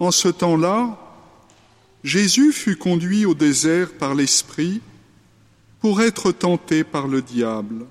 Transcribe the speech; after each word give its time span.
En 0.00 0.10
ce 0.10 0.28
temps-là, 0.28 0.98
Jésus 2.02 2.52
fut 2.52 2.76
conduit 2.76 3.26
au 3.26 3.34
désert 3.34 3.92
par 3.92 4.14
l'Esprit 4.14 4.80
pour 5.80 6.00
être 6.00 6.32
tenté 6.32 6.84
par 6.84 7.06
le 7.06 7.20
diable. 7.20 7.84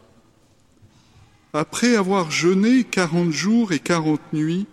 Après 1.54 1.96
avoir 1.96 2.32
jeûné 2.32 2.84
quarante 2.84 3.32
jours 3.32 3.72
et 3.74 3.80
quarante 3.80 4.22
nuits, 4.34 4.66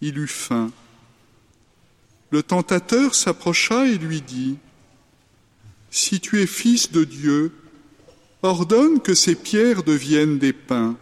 il 0.00 0.18
eut 0.18 0.26
faim. 0.26 0.72
Le 2.30 2.42
tentateur 2.42 3.14
s'approcha 3.14 3.86
et 3.86 3.98
lui 3.98 4.20
dit, 4.20 4.58
Si 5.90 6.18
tu 6.18 6.40
es 6.40 6.46
fils 6.46 6.90
de 6.90 7.04
Dieu, 7.04 7.52
ordonne 8.42 9.00
que 9.00 9.14
ces 9.14 9.36
pierres 9.36 9.84
deviennent 9.84 10.38
des 10.38 10.52
pains. 10.52 10.96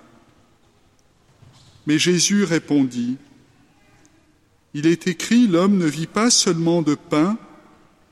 Mais 1.87 1.99
Jésus 1.99 2.45
répondit, 2.45 3.17
Il 4.75 4.87
est 4.87 5.07
écrit, 5.07 5.47
l'homme 5.47 5.79
ne 5.79 5.87
vit 5.87 6.07
pas 6.07 6.31
seulement 6.31 6.83
de 6.83 6.95
pain, 6.95 7.39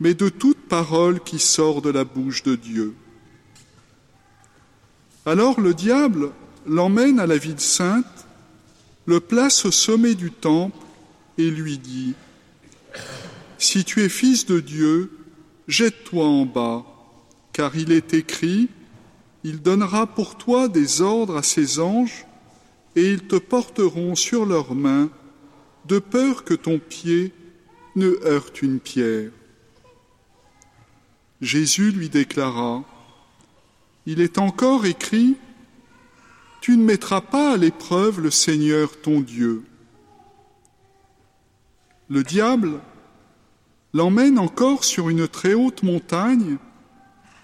mais 0.01 0.15
de 0.15 0.29
toute 0.29 0.69
parole 0.69 1.21
qui 1.21 1.39
sort 1.39 1.83
de 1.83 1.91
la 1.91 2.05
bouche 2.05 2.43
de 2.43 2.55
Dieu. 2.55 2.95
Alors 5.25 5.61
le 5.61 5.75
diable 5.75 6.31
l'emmène 6.67 7.21
à 7.21 7.27
la 7.27 7.37
ville 7.37 7.61
sainte, 7.61 8.27
le 9.07 9.21
place 9.21 9.65
au 9.65 9.71
sommet 9.71 10.15
du 10.15 10.31
temple 10.31 10.77
et 11.39 11.51
lui 11.51 11.79
dit, 11.79 12.15
Si 13.59 13.85
tu 13.85 14.03
es 14.03 14.09
fils 14.09 14.47
de 14.47 14.61
Dieu, 14.61 15.11
jette-toi 15.69 16.27
en 16.27 16.47
bas, 16.47 16.85
car 17.53 17.77
il 17.77 17.93
est 17.93 18.15
écrit, 18.15 18.69
Il 19.45 19.63
donnera 19.63 20.07
pour 20.07 20.37
toi 20.37 20.69
des 20.69 21.01
ordres 21.03 21.37
à 21.37 21.43
ses 21.43 21.79
anges, 21.79 22.27
et 22.97 23.11
ils 23.11 23.27
te 23.27 23.37
porteront 23.37 24.15
sur 24.15 24.47
leurs 24.47 24.75
mains, 24.75 25.11
de 25.87 25.99
peur 25.99 26.45
que 26.45 26.55
ton 26.55 26.79
pied 26.79 27.33
ne 27.95 28.09
heurte 28.25 28.63
une 28.63 28.81
pierre. 28.81 29.31
Jésus 31.41 31.93
lui 31.93 32.09
déclara, 32.09 32.85
il 34.07 34.21
est 34.21 34.39
encore 34.39 34.87
écrit, 34.87 35.37
Tu 36.61 36.77
ne 36.77 36.83
mettras 36.83 37.21
pas 37.21 37.53
à 37.53 37.57
l'épreuve 37.57 38.21
le 38.21 38.31
Seigneur 38.31 39.01
ton 39.01 39.21
Dieu. 39.21 39.65
Le 42.09 42.23
diable 42.23 42.81
l'emmène 43.93 44.39
encore 44.39 44.85
sur 44.85 45.09
une 45.09 45.29
très 45.29 45.55
haute 45.55 45.83
montagne 45.83 46.57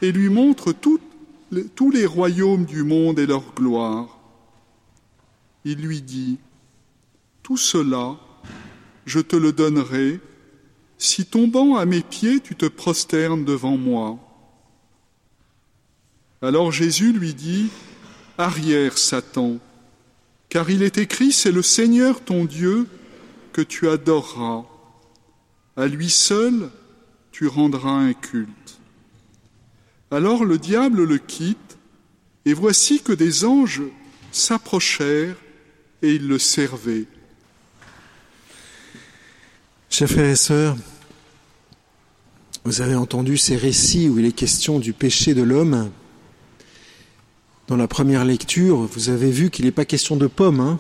et 0.01 0.13
lui 0.13 0.29
montre 0.29 0.73
tous 0.73 1.91
les 1.91 2.07
royaumes 2.07 2.65
du 2.65 2.83
monde 2.83 3.19
et 3.19 3.27
leur 3.27 3.55
gloire. 3.55 4.19
Il 5.65 5.81
lui 5.81 6.03
dit, 6.03 6.39
Tout 7.43 7.57
cela, 7.57 8.17
je 9.07 9.21
te 9.21 9.37
le 9.37 9.53
donnerai 9.53 10.21
si 10.99 11.27
tombant 11.27 11.77
à 11.77 11.85
mes 11.85 12.03
pieds 12.03 12.41
tu 12.41 12.55
te 12.55 12.67
prosternes 12.67 13.45
devant 13.45 13.77
moi. 13.77 14.19
Alors 16.41 16.73
Jésus 16.73 17.13
lui 17.13 17.35
dit, 17.35 17.71
Arrière, 18.39 18.99
Satan, 18.99 19.59
car 20.49 20.71
il 20.71 20.83
est 20.83 20.99
écrit, 20.99 21.33
c'est 21.33 21.53
le 21.53 21.63
Seigneur 21.63 22.21
ton 22.21 22.45
Dieu 22.45 22.87
que 23.53 23.63
tu 23.63 23.89
adoreras. 23.89 24.65
À 25.77 25.87
lui 25.87 26.11
seul, 26.11 26.71
tu 27.31 27.47
rendras 27.47 27.93
un 27.93 28.13
culte. 28.13 28.79
Alors 30.11 30.45
le 30.45 30.59
diable 30.59 31.05
le 31.05 31.19
quitte, 31.19 31.79
et 32.45 32.55
voici 32.55 33.01
que 33.01 33.13
des 33.13 33.45
anges 33.45 33.83
s'approchèrent 34.31 35.37
et 36.03 36.13
ils 36.13 36.29
le 36.29 36.39
servaient. 36.39 37.07
Chers 39.93 40.09
frères 40.09 40.31
et 40.31 40.37
sœurs, 40.37 40.75
vous 42.65 42.81
avez 42.81 42.95
entendu 42.95 43.37
ces 43.37 43.57
récits 43.57 44.09
où 44.09 44.19
il 44.19 44.25
est 44.25 44.33
question 44.33 44.79
du 44.79 44.95
péché 44.95 45.35
de 45.35 45.43
l'homme 45.43 45.91
dans 47.69 47.77
la 47.77 47.87
première 47.87 48.25
lecture, 48.25 48.79
vous 48.79 49.11
avez 49.11 49.31
vu 49.31 49.51
qu'il 49.51 49.67
n'est 49.67 49.71
pas 49.71 49.85
question 49.85 50.17
de 50.17 50.27
pommes, 50.27 50.61
hein, 50.61 50.79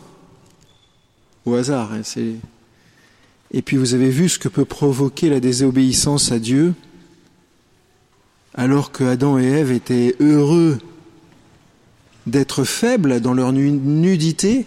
au 1.45 1.57
hasard. 1.57 1.93
Hein, 1.93 2.01
et 3.51 3.61
puis 3.61 3.77
vous 3.77 3.93
avez 3.93 4.09
vu 4.09 4.31
ce 4.31 4.39
que 4.39 4.49
peut 4.49 4.65
provoquer 4.65 5.29
la 5.29 5.41
désobéissance 5.41 6.33
à 6.33 6.39
Dieu, 6.39 6.73
alors 8.55 8.93
que 8.93 9.05
Adam 9.05 9.39
et 9.39 9.45
Ève 9.45 9.73
étaient 9.73 10.17
heureux 10.21 10.79
d'être 12.27 12.65
faibles 12.65 13.21
dans 13.21 13.35
leur 13.35 13.53
nudité. 13.53 14.65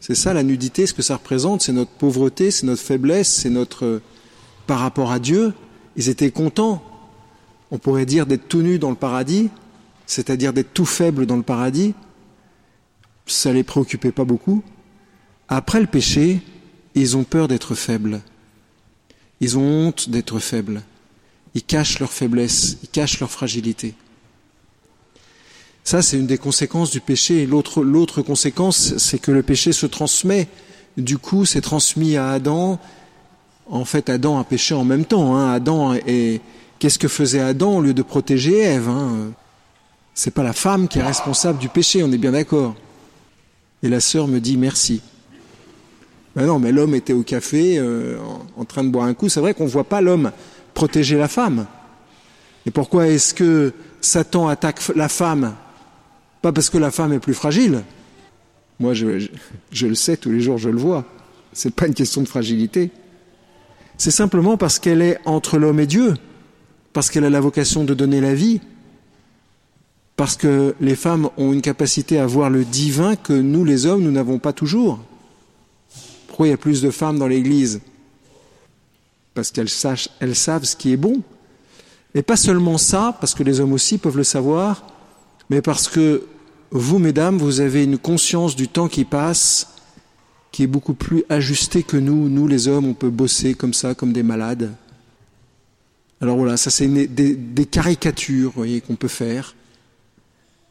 C'est 0.00 0.14
ça 0.14 0.32
la 0.32 0.42
nudité, 0.42 0.86
ce 0.86 0.94
que 0.94 1.02
ça 1.02 1.16
représente, 1.16 1.60
c'est 1.60 1.72
notre 1.72 1.90
pauvreté, 1.90 2.50
c'est 2.50 2.66
notre 2.66 2.82
faiblesse, 2.82 3.28
c'est 3.28 3.50
notre 3.50 4.00
par 4.66 4.80
rapport 4.80 5.12
à 5.12 5.18
Dieu. 5.18 5.52
Ils 5.96 6.08
étaient 6.08 6.30
contents, 6.30 6.82
on 7.70 7.78
pourrait 7.78 8.06
dire, 8.06 8.26
d'être 8.26 8.48
tout 8.48 8.62
nus 8.62 8.78
dans 8.78 8.90
le 8.90 8.96
paradis, 8.96 9.50
c'est-à-dire 10.06 10.52
d'être 10.52 10.72
tout 10.72 10.86
faible 10.86 11.26
dans 11.26 11.36
le 11.36 11.42
paradis, 11.42 11.94
ça 13.26 13.52
les 13.52 13.62
préoccupait 13.62 14.12
pas 14.12 14.24
beaucoup. 14.24 14.62
Après 15.48 15.80
le 15.80 15.86
péché, 15.86 16.40
ils 16.94 17.16
ont 17.16 17.24
peur 17.24 17.46
d'être 17.48 17.74
faibles. 17.74 18.20
Ils 19.40 19.58
ont 19.58 19.88
honte 19.88 20.08
d'être 20.08 20.38
faibles. 20.38 20.82
Ils 21.54 21.62
cachent 21.62 21.98
leur 21.98 22.12
faiblesse, 22.12 22.78
ils 22.82 22.88
cachent 22.88 23.20
leur 23.20 23.30
fragilité. 23.30 23.94
Ça, 25.84 26.02
c'est 26.02 26.18
une 26.18 26.26
des 26.26 26.38
conséquences 26.38 26.90
du 26.90 27.00
péché. 27.00 27.46
L'autre, 27.46 28.22
conséquence, 28.22 28.96
c'est 28.98 29.18
que 29.18 29.30
le 29.30 29.42
péché 29.42 29.72
se 29.72 29.86
transmet. 29.86 30.48
Du 30.96 31.18
coup, 31.18 31.44
c'est 31.44 31.60
transmis 31.60 32.16
à 32.16 32.30
Adam. 32.30 32.78
En 33.68 33.84
fait, 33.84 34.10
Adam 34.10 34.38
a 34.38 34.44
péché 34.44 34.74
en 34.74 34.84
même 34.84 35.04
temps. 35.04 35.36
Hein. 35.36 35.52
Adam 35.52 35.94
est, 35.94 36.40
qu'est-ce 36.78 36.98
que 36.98 37.08
faisait 37.08 37.40
Adam 37.40 37.78
au 37.78 37.82
lieu 37.82 37.94
de 37.94 38.02
protéger 38.02 38.58
Ève 38.58 38.88
hein? 38.88 39.32
C'est 40.14 40.32
pas 40.32 40.42
la 40.42 40.52
femme 40.52 40.88
qui 40.88 40.98
est 40.98 41.02
responsable 41.02 41.58
du 41.58 41.68
péché, 41.68 42.02
on 42.02 42.12
est 42.12 42.18
bien 42.18 42.32
d'accord. 42.32 42.74
Et 43.82 43.88
la 43.88 44.00
sœur 44.00 44.28
me 44.28 44.38
dit 44.38 44.58
merci. 44.58 45.00
Ben 46.36 46.46
non, 46.46 46.58
mais 46.58 46.72
l'homme 46.72 46.94
était 46.94 47.12
au 47.12 47.22
café 47.22 47.78
euh, 47.78 48.18
en 48.56 48.64
train 48.64 48.84
de 48.84 48.90
boire 48.90 49.06
un 49.06 49.14
coup. 49.14 49.28
C'est 49.28 49.40
vrai 49.40 49.54
qu'on 49.54 49.64
ne 49.64 49.70
voit 49.70 49.84
pas 49.84 50.00
l'homme 50.00 50.30
protéger 50.74 51.16
la 51.16 51.28
femme. 51.28 51.66
Et 52.66 52.70
pourquoi 52.70 53.08
est-ce 53.08 53.32
que 53.32 53.72
Satan 54.00 54.48
attaque 54.48 54.80
la 54.94 55.08
femme? 55.08 55.54
Pas 56.42 56.52
parce 56.52 56.70
que 56.70 56.78
la 56.78 56.90
femme 56.90 57.12
est 57.12 57.18
plus 57.18 57.34
fragile. 57.34 57.82
Moi, 58.78 58.94
je, 58.94 59.06
le 59.86 59.94
sais, 59.94 60.16
tous 60.16 60.30
les 60.30 60.40
jours, 60.40 60.56
je 60.56 60.70
le 60.70 60.78
vois. 60.78 61.04
C'est 61.52 61.74
pas 61.74 61.86
une 61.86 61.94
question 61.94 62.22
de 62.22 62.28
fragilité. 62.28 62.90
C'est 63.98 64.10
simplement 64.10 64.56
parce 64.56 64.78
qu'elle 64.78 65.02
est 65.02 65.18
entre 65.26 65.58
l'homme 65.58 65.80
et 65.80 65.86
Dieu, 65.86 66.14
parce 66.94 67.10
qu'elle 67.10 67.26
a 67.26 67.30
la 67.30 67.40
vocation 67.40 67.84
de 67.84 67.92
donner 67.92 68.22
la 68.22 68.34
vie, 68.34 68.60
parce 70.16 70.36
que 70.36 70.74
les 70.80 70.96
femmes 70.96 71.28
ont 71.36 71.52
une 71.52 71.60
capacité 71.60 72.18
à 72.18 72.26
voir 72.26 72.48
le 72.48 72.64
divin 72.64 73.16
que 73.16 73.34
nous, 73.34 73.64
les 73.64 73.84
hommes, 73.84 74.02
nous 74.02 74.10
n'avons 74.10 74.38
pas 74.38 74.54
toujours. 74.54 75.00
Pourquoi 76.26 76.46
il 76.46 76.50
y 76.50 76.54
a 76.54 76.58
plus 76.58 76.80
de 76.80 76.90
femmes 76.90 77.18
dans 77.18 77.26
l'Église? 77.26 77.80
Parce 79.34 79.50
qu'elles 79.50 79.68
elles 80.20 80.36
savent 80.36 80.64
ce 80.64 80.76
qui 80.76 80.92
est 80.92 80.96
bon. 80.96 81.20
Et 82.14 82.22
pas 82.22 82.36
seulement 82.36 82.78
ça, 82.78 83.16
parce 83.20 83.34
que 83.34 83.42
les 83.42 83.60
hommes 83.60 83.72
aussi 83.72 83.98
peuvent 83.98 84.16
le 84.16 84.24
savoir, 84.24 84.86
mais 85.50 85.60
parce 85.60 85.88
que 85.88 86.24
vous, 86.70 86.98
mesdames, 86.98 87.36
vous 87.36 87.60
avez 87.60 87.84
une 87.84 87.98
conscience 87.98 88.56
du 88.56 88.68
temps 88.68 88.88
qui 88.88 89.04
passe 89.04 89.66
qui 90.52 90.62
est 90.64 90.68
beaucoup 90.68 90.94
plus 90.94 91.24
ajustée 91.28 91.82
que 91.82 91.96
nous. 91.96 92.28
Nous, 92.28 92.46
les 92.48 92.68
hommes, 92.68 92.86
on 92.86 92.94
peut 92.94 93.10
bosser 93.10 93.54
comme 93.54 93.74
ça, 93.74 93.94
comme 93.94 94.12
des 94.12 94.22
malades. 94.22 94.74
Alors 96.20 96.36
voilà, 96.36 96.56
ça 96.56 96.70
c'est 96.70 96.86
des, 96.88 97.66
caricatures, 97.66 98.52
voyez, 98.54 98.80
qu'on 98.80 98.96
peut 98.96 99.08
faire. 99.08 99.54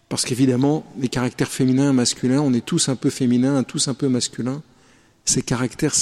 Parce 0.09 0.25
qu'évidemment, 0.25 0.85
les 0.99 1.07
caractères 1.07 1.49
féminins 1.49 1.91
et 1.91 1.93
masculins, 1.93 2.41
on 2.41 2.53
est 2.53 2.65
tous 2.65 2.89
un 2.89 2.95
peu 2.95 3.09
féminins, 3.09 3.63
tous 3.63 3.87
un 3.87 3.93
peu 3.93 4.09
masculins. 4.09 4.61
Ces 5.25 5.41
caractères 5.41 5.95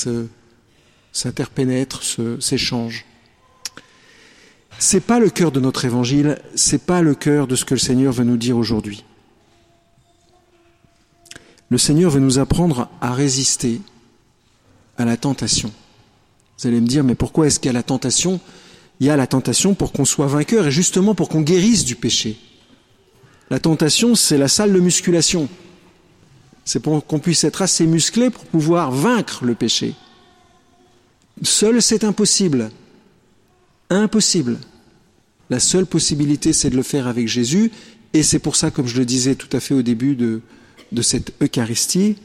s'interpénètrent, 1.11 2.03
s'échangent. 2.39 3.05
C'est 4.79 5.01
pas 5.01 5.19
le 5.19 5.29
cœur 5.29 5.51
de 5.51 5.59
notre 5.59 5.85
évangile, 5.85 6.37
c'est 6.55 6.85
pas 6.85 7.01
le 7.01 7.15
cœur 7.15 7.47
de 7.47 7.55
ce 7.55 7.65
que 7.65 7.73
le 7.73 7.79
Seigneur 7.79 8.13
veut 8.13 8.23
nous 8.23 8.37
dire 8.37 8.57
aujourd'hui. 8.57 9.03
Le 11.69 11.77
Seigneur 11.77 12.11
veut 12.11 12.19
nous 12.19 12.39
apprendre 12.39 12.87
à 13.01 13.13
résister 13.13 13.81
à 14.97 15.05
la 15.05 15.17
tentation. 15.17 15.71
Vous 16.57 16.67
allez 16.67 16.79
me 16.79 16.87
dire, 16.87 17.03
mais 17.03 17.15
pourquoi 17.15 17.47
est-ce 17.47 17.59
qu'il 17.59 17.67
y 17.67 17.69
a 17.69 17.73
la 17.73 17.83
tentation? 17.83 18.39
Il 18.99 19.07
y 19.07 19.09
a 19.09 19.17
la 19.17 19.27
tentation 19.27 19.73
pour 19.73 19.91
qu'on 19.91 20.05
soit 20.05 20.27
vainqueur 20.27 20.67
et 20.67 20.71
justement 20.71 21.15
pour 21.15 21.29
qu'on 21.29 21.41
guérisse 21.41 21.83
du 21.83 21.95
péché. 21.95 22.37
La 23.49 23.59
tentation, 23.59 24.15
c'est 24.15 24.37
la 24.37 24.47
salle 24.47 24.73
de 24.73 24.79
musculation. 24.79 25.49
C'est 26.65 26.79
pour 26.79 27.05
qu'on 27.05 27.19
puisse 27.19 27.43
être 27.43 27.61
assez 27.61 27.85
musclé 27.85 28.29
pour 28.29 28.45
pouvoir 28.45 28.91
vaincre 28.91 29.45
le 29.45 29.55
péché. 29.55 29.93
Seul, 31.41 31.81
c'est 31.81 32.03
impossible. 32.03 32.71
Impossible. 33.89 34.57
La 35.49 35.59
seule 35.59 35.85
possibilité, 35.85 36.53
c'est 36.53 36.69
de 36.69 36.75
le 36.75 36.83
faire 36.83 37.07
avec 37.07 37.27
Jésus. 37.27 37.71
Et 38.13 38.23
c'est 38.23 38.39
pour 38.39 38.55
ça, 38.55 38.71
comme 38.71 38.87
je 38.87 38.97
le 38.97 39.05
disais 39.05 39.35
tout 39.35 39.49
à 39.55 39.59
fait 39.59 39.73
au 39.73 39.81
début 39.81 40.15
de, 40.15 40.41
cette 41.01 41.33
Eucharistie, 41.41 42.17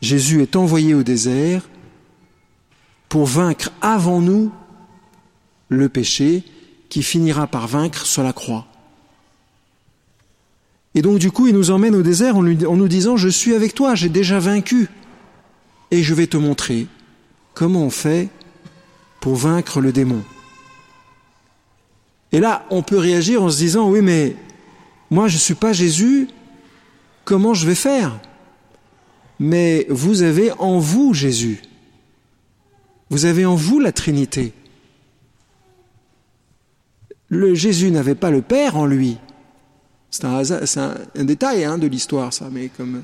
Jésus 0.00 0.42
est 0.42 0.56
envoyé 0.56 0.94
au 0.94 1.02
désert 1.02 1.68
pour 3.08 3.26
vaincre 3.26 3.70
avant 3.80 4.20
nous 4.20 4.50
le 5.68 5.88
péché 5.88 6.42
qui 6.88 7.02
finira 7.02 7.46
par 7.46 7.68
vaincre 7.68 8.06
sur 8.06 8.22
la 8.22 8.32
croix. 8.32 8.66
Et 10.94 11.02
donc 11.02 11.18
du 11.18 11.30
coup, 11.30 11.46
il 11.46 11.54
nous 11.54 11.70
emmène 11.70 11.94
au 11.94 12.02
désert 12.02 12.36
en, 12.36 12.42
nous 12.42 12.88
disant, 12.88 13.16
je 13.16 13.28
suis 13.28 13.54
avec 13.54 13.74
toi, 13.74 13.94
j'ai 13.94 14.08
déjà 14.08 14.38
vaincu, 14.38 14.88
et 15.90 16.02
je 16.02 16.14
vais 16.14 16.26
te 16.26 16.36
montrer 16.36 16.86
comment 17.54 17.84
on 17.84 17.90
fait 17.90 18.28
pour 19.20 19.36
vaincre 19.36 19.80
le 19.80 19.92
démon. 19.92 20.22
Et 22.32 22.40
là, 22.40 22.66
on 22.70 22.82
peut 22.82 22.98
réagir 22.98 23.42
en 23.42 23.50
se 23.50 23.58
disant, 23.58 23.90
oui, 23.90 24.00
mais 24.00 24.36
moi, 25.10 25.28
je 25.28 25.34
ne 25.34 25.40
suis 25.40 25.54
pas 25.54 25.72
Jésus, 25.72 26.28
comment 27.24 27.52
je 27.52 27.66
vais 27.66 27.74
faire? 27.74 28.18
Mais 29.38 29.86
vous 29.90 30.22
avez 30.22 30.50
en 30.52 30.78
vous 30.78 31.12
Jésus. 31.12 31.60
Vous 33.10 33.26
avez 33.26 33.44
en 33.44 33.54
vous 33.54 33.78
la 33.78 33.92
Trinité. 33.92 34.54
Le 37.28 37.54
Jésus 37.54 37.90
n'avait 37.90 38.14
pas 38.14 38.30
le 38.30 38.40
Père 38.40 38.76
en 38.76 38.86
lui. 38.86 39.18
C'est 40.10 40.24
un, 40.24 40.94
détail 41.16 41.64
hein, 41.64 41.78
de 41.78 41.86
l'histoire, 41.86 42.32
ça, 42.32 42.48
mais 42.50 42.68
comme 42.68 43.02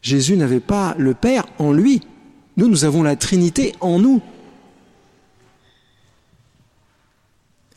Jésus 0.00 0.36
n'avait 0.36 0.60
pas 0.60 0.94
le 0.98 1.14
Père 1.14 1.46
en 1.58 1.72
lui. 1.72 2.02
Nous, 2.56 2.68
nous 2.68 2.84
avons 2.84 3.02
la 3.02 3.16
Trinité 3.16 3.74
en 3.80 3.98
nous. 3.98 4.20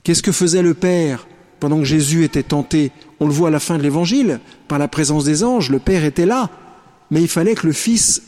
Qu'est-ce 0.06 0.22
que 0.22 0.32
faisait 0.32 0.62
le 0.62 0.76
Père 0.76 1.28
pendant 1.60 1.80
que 1.80 1.84
Jésus 1.84 2.24
était 2.24 2.44
tenté? 2.44 2.92
On 3.20 3.26
le 3.26 3.34
voit 3.34 3.48
à 3.48 3.52
la 3.52 3.60
fin 3.60 3.76
de 3.76 3.82
l'Évangile, 3.82 4.40
par 4.68 4.78
la 4.78 4.88
présence 4.88 5.26
des 5.26 5.44
anges, 5.44 5.72
le 5.72 5.80
Père 5.80 6.06
était 6.06 6.28
là, 6.28 6.52
mais 7.10 7.24
il 7.24 7.28
fallait 7.28 7.56
que 7.56 7.66
le 7.66 7.74
Fils 7.74 8.22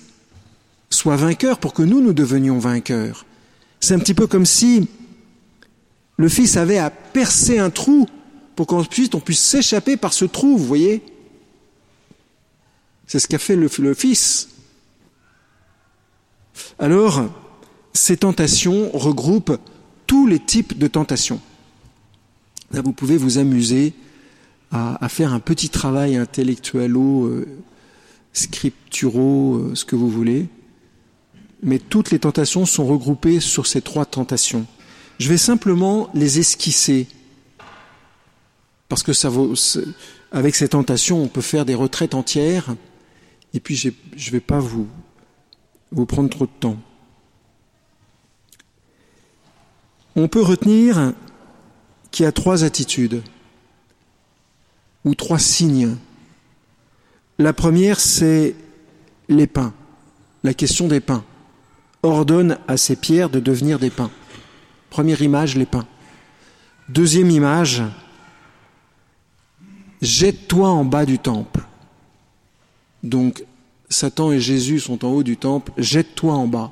soit 0.89 1.17
vainqueur 1.17 1.59
pour 1.59 1.73
que 1.73 1.83
nous, 1.83 2.01
nous 2.01 2.13
devenions 2.13 2.57
vainqueurs. 2.57 3.27
C'est 3.79 3.93
un 3.93 3.99
petit 3.99 4.15
peu 4.15 4.25
comme 4.25 4.47
si 4.47 4.89
le 6.17 6.29
Fils 6.29 6.57
avait 6.57 6.79
à 6.79 6.89
percer 6.89 7.59
un 7.59 7.69
trou 7.69 8.07
pour 8.55 8.65
qu'on 8.65 8.83
puisse, 8.83 9.09
on 9.13 9.19
puisse 9.19 9.43
s'échapper 9.43 9.97
par 9.97 10.13
ce 10.13 10.25
trou, 10.25 10.57
vous 10.57 10.65
voyez? 10.65 11.03
C'est 13.05 13.19
ce 13.19 13.27
qu'a 13.27 13.37
fait 13.37 13.55
le 13.55 13.93
Fils. 13.93 14.49
Alors, 16.79 17.23
ces 17.93 18.17
tentations 18.17 18.89
regroupent 18.95 19.59
tous 20.07 20.25
les 20.25 20.39
types 20.39 20.75
de 20.75 20.87
tentations. 20.87 21.39
Là, 22.71 22.81
vous 22.81 22.93
pouvez 22.93 23.17
vous 23.17 23.37
amuser 23.37 23.93
à, 24.71 25.07
faire 25.07 25.33
un 25.33 25.39
petit 25.39 25.69
travail 25.69 26.17
intellectuelo, 26.17 27.25
euh, 27.25 27.47
scripturo, 28.33 29.55
euh, 29.55 29.75
ce 29.75 29.85
que 29.85 29.95
vous 29.95 30.09
voulez. 30.09 30.47
Mais 31.63 31.79
toutes 31.79 32.11
les 32.11 32.19
tentations 32.19 32.65
sont 32.65 32.85
regroupées 32.85 33.39
sur 33.39 33.65
ces 33.65 33.81
trois 33.81 34.05
tentations. 34.05 34.65
Je 35.19 35.29
vais 35.29 35.37
simplement 35.37 36.09
les 36.13 36.39
esquisser. 36.39 37.07
Parce 38.89 39.03
que 39.03 39.13
ça 39.13 39.29
vaut, 39.29 39.53
avec 40.31 40.55
ces 40.55 40.69
tentations, 40.69 41.23
on 41.23 41.27
peut 41.27 41.41
faire 41.41 41.65
des 41.65 41.75
retraites 41.75 42.13
entières. 42.13 42.75
Et 43.53 43.59
puis, 43.59 43.75
je 43.75 43.89
ne 43.89 44.31
vais 44.31 44.39
pas 44.39 44.59
vous, 44.59 44.87
vous 45.91 46.05
prendre 46.05 46.29
trop 46.29 46.45
de 46.45 46.51
temps. 46.59 46.77
On 50.15 50.27
peut 50.27 50.41
retenir 50.41 51.13
qui 52.11 52.25
a 52.25 52.31
trois 52.31 52.63
attitudes 52.63 53.21
ou 55.05 55.15
trois 55.15 55.39
signes. 55.39 55.95
La 57.39 57.53
première, 57.53 57.99
c'est 57.99 58.55
les 59.29 59.47
pains, 59.47 59.73
la 60.43 60.53
question 60.53 60.87
des 60.87 60.99
pains. 60.99 61.23
Ordonne 62.03 62.57
à 62.67 62.77
ces 62.77 62.95
pierres 62.95 63.29
de 63.29 63.39
devenir 63.39 63.79
des 63.79 63.89
pains. 63.89 64.11
Première 64.89 65.21
image, 65.21 65.55
les 65.55 65.65
pains. 65.65 65.87
Deuxième 66.89 67.29
image, 67.29 67.83
jette-toi 70.01 70.69
en 70.69 70.85
bas 70.85 71.05
du 71.05 71.19
temple. 71.19 71.61
Donc, 73.03 73.43
Satan 73.89 74.31
et 74.31 74.39
Jésus 74.39 74.79
sont 74.79 75.05
en 75.05 75.09
haut 75.09 75.23
du 75.23 75.37
temple, 75.37 75.71
jette-toi 75.77 76.33
en 76.33 76.47
bas. 76.47 76.71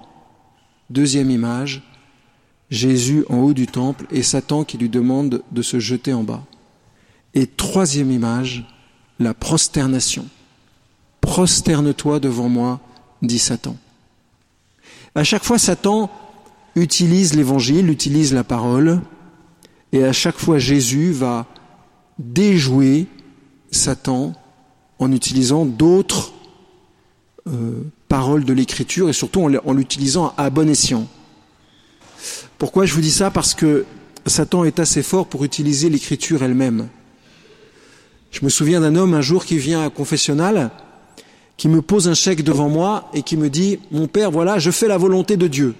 Deuxième 0.89 1.29
image, 1.29 1.81
Jésus 2.69 3.25
en 3.29 3.39
haut 3.39 3.53
du 3.53 3.67
temple 3.67 4.05
et 4.11 4.23
Satan 4.23 4.63
qui 4.63 4.77
lui 4.77 4.89
demande 4.89 5.43
de 5.51 5.61
se 5.61 5.79
jeter 5.79 6.13
en 6.13 6.23
bas. 6.23 6.43
Et 7.33 7.47
troisième 7.47 8.11
image, 8.11 8.65
la 9.19 9.33
prosternation. 9.33 10.25
Prosterne-toi 11.21 12.19
devant 12.19 12.49
moi, 12.49 12.79
dit 13.21 13.39
Satan. 13.39 13.75
À 15.15 15.23
chaque 15.23 15.43
fois, 15.43 15.57
Satan 15.57 16.09
utilise 16.75 17.35
l'évangile, 17.35 17.89
utilise 17.89 18.33
la 18.33 18.43
parole, 18.43 19.01
et 19.91 20.03
à 20.03 20.11
chaque 20.11 20.37
fois, 20.37 20.59
Jésus 20.59 21.11
va 21.11 21.45
déjouer 22.19 23.07
Satan 23.71 24.33
en 24.99 25.11
utilisant 25.11 25.65
d'autres 25.65 26.33
euh, 27.47 27.83
paroles 28.07 28.45
de 28.45 28.53
l'écriture 28.53 29.09
et 29.09 29.13
surtout 29.13 29.41
en 29.41 29.73
l'utilisant 29.73 30.33
à 30.37 30.49
bon 30.49 30.69
escient. 30.69 31.07
Pourquoi 32.57 32.85
je 32.85 32.93
vous 32.93 33.01
dis 33.01 33.11
ça? 33.11 33.31
Parce 33.31 33.53
que 33.53 33.85
Satan 34.25 34.63
est 34.63 34.79
assez 34.79 35.03
fort 35.03 35.27
pour 35.27 35.43
utiliser 35.43 35.89
l'écriture 35.89 36.43
elle-même. 36.43 36.87
Je 38.31 38.43
me 38.43 38.49
souviens 38.49 38.81
d'un 38.81 38.95
homme 38.95 39.13
un 39.13 39.21
jour 39.21 39.45
qui 39.45 39.57
vient 39.57 39.83
à 39.83 39.89
confessionnal, 39.89 40.71
qui 41.57 41.67
me 41.69 41.81
pose 41.81 42.07
un 42.07 42.13
chèque 42.13 42.43
devant 42.43 42.69
moi 42.69 43.09
et 43.13 43.21
qui 43.21 43.37
me 43.37 43.49
dit 43.49 43.79
Mon 43.91 44.07
père, 44.07 44.31
voilà, 44.31 44.59
je 44.59 44.71
fais 44.71 44.87
la 44.87 44.97
volonté 44.97 45.37
de 45.37 45.47
Dieu. 45.47 45.75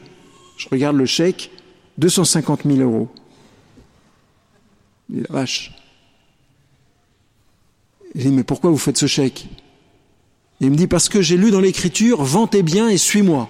Je 0.58 0.68
regarde 0.70 0.96
le 0.96 1.06
chèque, 1.06 1.52
250 1.98 2.62
000 2.66 2.80
euros. 2.80 3.10
Il 5.10 5.18
dit 5.18 5.26
La 5.28 5.34
vache. 5.34 5.74
Il 8.14 8.22
dit 8.22 8.32
Mais 8.32 8.44
pourquoi 8.44 8.70
vous 8.70 8.78
faites 8.78 8.98
ce 8.98 9.08
chèque? 9.08 9.48
Il 10.62 10.72
me 10.72 10.76
dit 10.76 10.88
Parce 10.88 11.10
que 11.10 11.22
j'ai 11.22 11.36
lu 11.36 11.52
dans 11.52 11.60
l'écriture 11.60 12.24
Ventez 12.24 12.64
bien 12.64 12.88
et 12.88 12.98
suis-moi. 12.98 13.50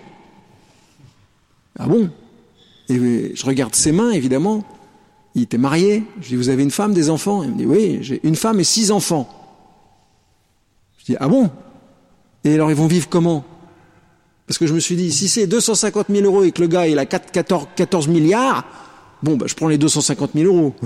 Ah 1.77 1.88
bon? 1.88 2.10
Et 2.90 3.36
je 3.36 3.46
regarde 3.46 3.76
ses 3.76 3.92
mains, 3.92 4.12
évidemment. 4.12 4.64
Il 5.34 5.44
était 5.44 5.58
marié. 5.58 6.04
Je 6.22 6.30
dis, 6.30 6.36
vous 6.36 6.50
avez 6.50 6.64
une 6.64 6.72
femme, 6.72 6.94
des 6.94 7.10
enfants? 7.10 7.44
Il 7.44 7.52
me 7.52 7.58
dit, 7.58 7.66
oui, 7.66 7.98
j'ai 8.02 8.20
une 8.24 8.36
femme 8.36 8.60
et 8.60 8.64
six 8.64 8.92
enfants. 8.92 9.28
Je 11.00 11.06
dis, 11.06 11.16
ah 11.20 11.28
bon? 11.28 11.50
Et 12.44 12.54
alors, 12.54 12.70
ils 12.70 12.76
vont 12.76 12.88
vivre 12.88 13.10
comment? 13.10 13.44
Parce 14.48 14.58
que 14.60 14.68
je 14.68 14.74
me 14.74 14.80
suis 14.80 14.96
dit, 14.96 15.12
si 15.12 15.28
c'est 15.28 15.48
250 15.48 16.08
000 16.10 16.26
euros 16.26 16.44
et 16.44 16.52
que 16.52 16.62
le 16.62 16.68
gars, 16.68 16.88
il 16.88 17.00
a 17.00 17.06
14, 17.06 17.68
14 17.76 18.08
milliards, 18.08 18.64
bon, 19.24 19.36
bah, 19.36 19.48
je 19.48 19.56
prends 19.56 19.68
les 19.68 19.80
250 19.80 20.32
000 20.36 20.46
euros. 20.54 20.75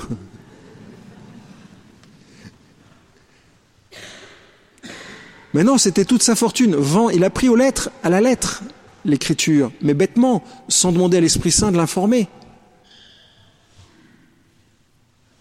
Mais 5.54 5.64
non, 5.64 5.78
c'était 5.78 6.06
toute 6.06 6.24
sa 6.24 6.36
fortune. 6.36 6.78
Il 7.14 7.24
a 7.24 7.30
pris 7.30 7.50
aux 7.50 7.56
lettres, 7.56 7.90
à 8.04 8.10
la 8.10 8.22
lettre 8.22 8.64
l'écriture, 9.06 9.72
mais 9.82 9.94
bêtement, 9.94 10.44
sans 10.68 10.92
demander 10.92 11.18
à 11.18 11.22
l'Esprit 11.22 11.52
Saint 11.52 11.72
de 11.72 11.78
l'informer. 11.78 12.28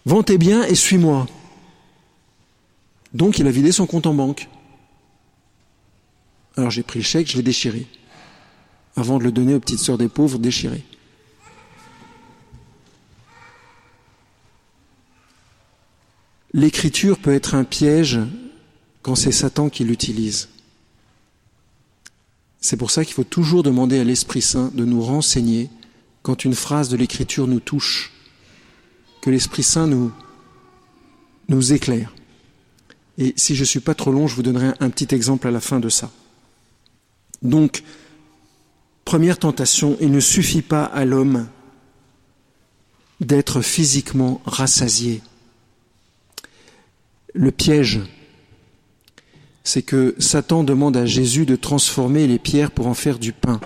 Ventez 0.05 0.37
bien 0.37 0.63
et 0.63 0.75
suis-moi. 0.75 1.27
Donc 3.13 3.39
il 3.39 3.47
a 3.47 3.51
vidé 3.51 3.71
son 3.71 3.85
compte 3.85 4.07
en 4.07 4.13
banque. 4.13 4.47
Alors 6.55 6.71
j'ai 6.71 6.83
pris 6.83 6.99
le 6.99 7.05
chèque, 7.05 7.29
je 7.29 7.37
l'ai 7.37 7.43
déchiré. 7.43 7.85
Avant 8.95 9.17
de 9.17 9.23
le 9.23 9.31
donner 9.31 9.53
aux 9.53 9.59
petites 9.59 9.79
sœurs 9.79 9.97
des 9.97 10.09
pauvres, 10.09 10.39
déchiré. 10.39 10.83
L'écriture 16.53 17.19
peut 17.19 17.33
être 17.33 17.53
un 17.53 17.63
piège 17.63 18.19
quand 19.03 19.15
c'est 19.15 19.31
Satan 19.31 19.69
qui 19.69 19.83
l'utilise. 19.83 20.49
C'est 22.61 22.77
pour 22.77 22.91
ça 22.91 23.05
qu'il 23.05 23.13
faut 23.13 23.23
toujours 23.23 23.63
demander 23.63 23.99
à 23.99 24.03
l'Esprit 24.03 24.41
Saint 24.41 24.71
de 24.73 24.85
nous 24.85 25.01
renseigner 25.01 25.69
quand 26.21 26.43
une 26.43 26.53
phrase 26.53 26.89
de 26.89 26.97
l'Écriture 26.97 27.47
nous 27.47 27.61
touche, 27.61 28.11
que 29.21 29.29
l'Esprit 29.29 29.63
Saint 29.63 29.87
nous, 29.87 30.11
nous 31.47 31.73
éclaire. 31.73 32.13
Et 33.17 33.33
si 33.37 33.55
je 33.55 33.61
ne 33.61 33.65
suis 33.65 33.79
pas 33.79 33.95
trop 33.95 34.11
long, 34.11 34.27
je 34.27 34.35
vous 34.35 34.43
donnerai 34.43 34.73
un 34.79 34.89
petit 34.89 35.13
exemple 35.13 35.47
à 35.47 35.51
la 35.51 35.59
fin 35.59 35.79
de 35.79 35.89
ça. 35.89 36.11
Donc, 37.41 37.83
première 39.05 39.39
tentation, 39.39 39.97
il 40.01 40.11
ne 40.11 40.19
suffit 40.19 40.61
pas 40.61 40.83
à 40.83 41.05
l'homme 41.05 41.47
d'être 43.21 43.61
physiquement 43.61 44.41
rassasié. 44.45 45.21
Le 47.33 47.51
piège 47.51 48.01
c'est 49.69 49.83
que 49.83 50.15
Satan 50.17 50.63
demande 50.63 50.97
à 50.97 51.05
Jésus 51.05 51.45
de 51.45 51.55
transformer 51.55 52.25
les 52.25 52.39
pierres 52.39 52.71
pour 52.71 52.87
en 52.87 52.95
faire 52.95 53.19
du 53.19 53.33
pain. 53.33 53.61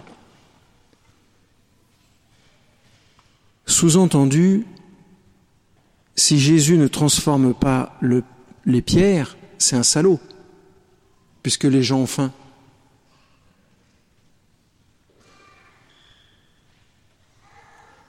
Sous-entendu, 3.65 4.65
si 6.17 6.41
Jésus 6.41 6.77
ne 6.77 6.89
transforme 6.89 7.53
pas 7.53 7.97
les 8.65 8.81
pierres, 8.81 9.37
c'est 9.57 9.77
un 9.77 9.83
salaud, 9.83 10.19
puisque 11.41 11.63
les 11.63 11.81
gens 11.81 11.99
ont 11.99 12.05
faim. 12.05 12.33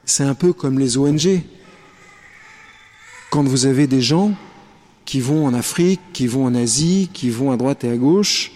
C'est 0.04 0.24
un 0.24 0.34
peu 0.34 0.52
comme 0.52 0.80
les 0.80 0.98
ONG. 0.98 1.42
Quand 3.30 3.44
vous 3.44 3.66
avez 3.66 3.86
des 3.86 4.02
gens 4.02 4.34
qui 5.04 5.20
vont 5.20 5.46
en 5.46 5.54
Afrique, 5.54 6.00
qui 6.12 6.26
vont 6.26 6.46
en 6.46 6.54
Asie, 6.54 7.10
qui 7.12 7.30
vont 7.30 7.50
à 7.50 7.56
droite 7.56 7.84
et 7.84 7.90
à 7.90 7.96
gauche, 7.96 8.52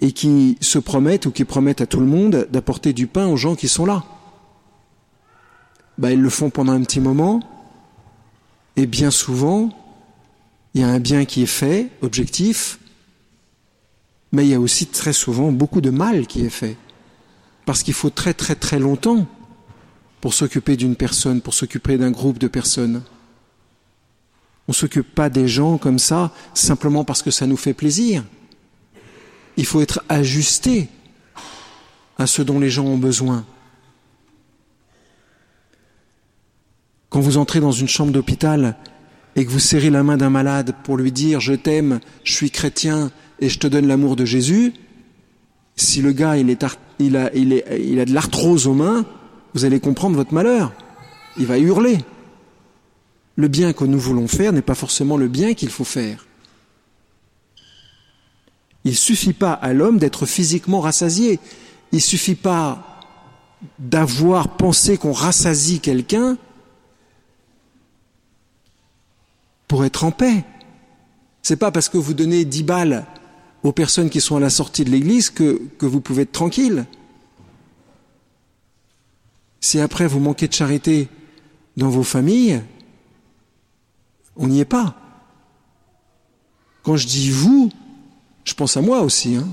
et 0.00 0.12
qui 0.12 0.58
se 0.60 0.78
promettent 0.78 1.26
ou 1.26 1.30
qui 1.30 1.44
promettent 1.44 1.80
à 1.80 1.86
tout 1.86 2.00
le 2.00 2.06
monde 2.06 2.48
d'apporter 2.50 2.92
du 2.92 3.06
pain 3.06 3.26
aux 3.26 3.36
gens 3.36 3.54
qui 3.54 3.68
sont 3.68 3.86
là. 3.86 4.04
Bah, 5.98 6.12
ils 6.12 6.20
le 6.20 6.30
font 6.30 6.50
pendant 6.50 6.72
un 6.72 6.82
petit 6.82 7.00
moment, 7.00 7.40
et 8.76 8.86
bien 8.86 9.10
souvent, 9.10 9.70
il 10.74 10.80
y 10.80 10.84
a 10.84 10.88
un 10.88 10.98
bien 10.98 11.24
qui 11.24 11.42
est 11.42 11.46
fait, 11.46 11.88
objectif, 12.02 12.78
mais 14.32 14.44
il 14.44 14.50
y 14.50 14.54
a 14.54 14.60
aussi 14.60 14.86
très 14.86 15.12
souvent 15.12 15.52
beaucoup 15.52 15.80
de 15.80 15.90
mal 15.90 16.26
qui 16.26 16.44
est 16.44 16.50
fait. 16.50 16.76
Parce 17.66 17.82
qu'il 17.82 17.94
faut 17.94 18.10
très 18.10 18.34
très 18.34 18.56
très 18.56 18.80
longtemps 18.80 19.26
pour 20.20 20.34
s'occuper 20.34 20.76
d'une 20.76 20.96
personne, 20.96 21.40
pour 21.40 21.54
s'occuper 21.54 21.96
d'un 21.96 22.10
groupe 22.10 22.38
de 22.38 22.48
personnes. 22.48 23.02
On 24.68 24.72
s'occupe 24.72 25.14
pas 25.14 25.28
des 25.28 25.46
gens 25.46 25.78
comme 25.78 25.98
ça 25.98 26.32
simplement 26.54 27.04
parce 27.04 27.22
que 27.22 27.30
ça 27.30 27.46
nous 27.46 27.56
fait 27.56 27.74
plaisir. 27.74 28.24
Il 29.56 29.66
faut 29.66 29.80
être 29.80 30.02
ajusté 30.08 30.88
à 32.18 32.26
ce 32.26 32.42
dont 32.42 32.58
les 32.58 32.70
gens 32.70 32.86
ont 32.86 32.98
besoin. 32.98 33.44
Quand 37.10 37.20
vous 37.20 37.36
entrez 37.36 37.60
dans 37.60 37.72
une 37.72 37.88
chambre 37.88 38.12
d'hôpital 38.12 38.76
et 39.36 39.44
que 39.44 39.50
vous 39.50 39.60
serrez 39.60 39.90
la 39.90 40.02
main 40.02 40.16
d'un 40.16 40.30
malade 40.30 40.74
pour 40.82 40.96
lui 40.96 41.12
dire 41.12 41.40
je 41.40 41.52
t'aime, 41.52 42.00
je 42.24 42.32
suis 42.32 42.50
chrétien 42.50 43.10
et 43.40 43.48
je 43.48 43.58
te 43.58 43.66
donne 43.66 43.86
l'amour 43.86 44.16
de 44.16 44.24
Jésus, 44.24 44.72
si 45.76 46.02
le 46.02 46.12
gars 46.12 46.36
il, 46.36 46.50
a, 46.50 47.30
il, 47.34 47.52
est, 47.52 47.64
il 47.84 48.00
a 48.00 48.04
de 48.04 48.14
l'arthrose 48.14 48.66
aux 48.66 48.74
mains, 48.74 49.04
vous 49.54 49.64
allez 49.64 49.80
comprendre 49.80 50.16
votre 50.16 50.32
malheur. 50.32 50.72
Il 51.36 51.46
va 51.46 51.58
hurler. 51.58 51.98
Le 53.36 53.48
bien 53.48 53.72
que 53.72 53.84
nous 53.84 53.98
voulons 53.98 54.28
faire 54.28 54.52
n'est 54.52 54.62
pas 54.62 54.74
forcément 54.74 55.16
le 55.16 55.28
bien 55.28 55.54
qu'il 55.54 55.70
faut 55.70 55.84
faire. 55.84 56.26
Il 58.84 58.92
ne 58.92 58.96
suffit 58.96 59.32
pas 59.32 59.52
à 59.52 59.72
l'homme 59.72 59.98
d'être 59.98 60.26
physiquement 60.26 60.80
rassasié. 60.80 61.40
Il 61.90 61.96
ne 61.96 62.00
suffit 62.00 62.34
pas 62.34 63.00
d'avoir 63.78 64.56
pensé 64.56 64.98
qu'on 64.98 65.12
rassasie 65.12 65.80
quelqu'un 65.80 66.36
pour 69.66 69.84
être 69.84 70.04
en 70.04 70.10
paix. 70.10 70.44
C'est 71.42 71.56
pas 71.56 71.70
parce 71.70 71.88
que 71.88 71.98
vous 71.98 72.14
donnez 72.14 72.44
dix 72.44 72.62
balles 72.62 73.06
aux 73.62 73.72
personnes 73.72 74.10
qui 74.10 74.20
sont 74.20 74.36
à 74.36 74.40
la 74.40 74.50
sortie 74.50 74.84
de 74.84 74.90
l'église 74.90 75.30
que, 75.30 75.60
que 75.78 75.86
vous 75.86 76.00
pouvez 76.00 76.22
être 76.22 76.32
tranquille. 76.32 76.84
Si 79.60 79.80
après 79.80 80.06
vous 80.06 80.20
manquez 80.20 80.46
de 80.46 80.52
charité 80.52 81.08
dans 81.78 81.88
vos 81.88 82.02
familles, 82.02 82.62
on 84.36 84.48
n'y 84.48 84.60
est 84.60 84.64
pas. 84.64 84.94
Quand 86.82 86.96
je 86.96 87.06
dis 87.06 87.30
vous, 87.30 87.70
je 88.44 88.54
pense 88.54 88.76
à 88.76 88.82
moi 88.82 89.00
aussi. 89.00 89.36
Hein. 89.36 89.48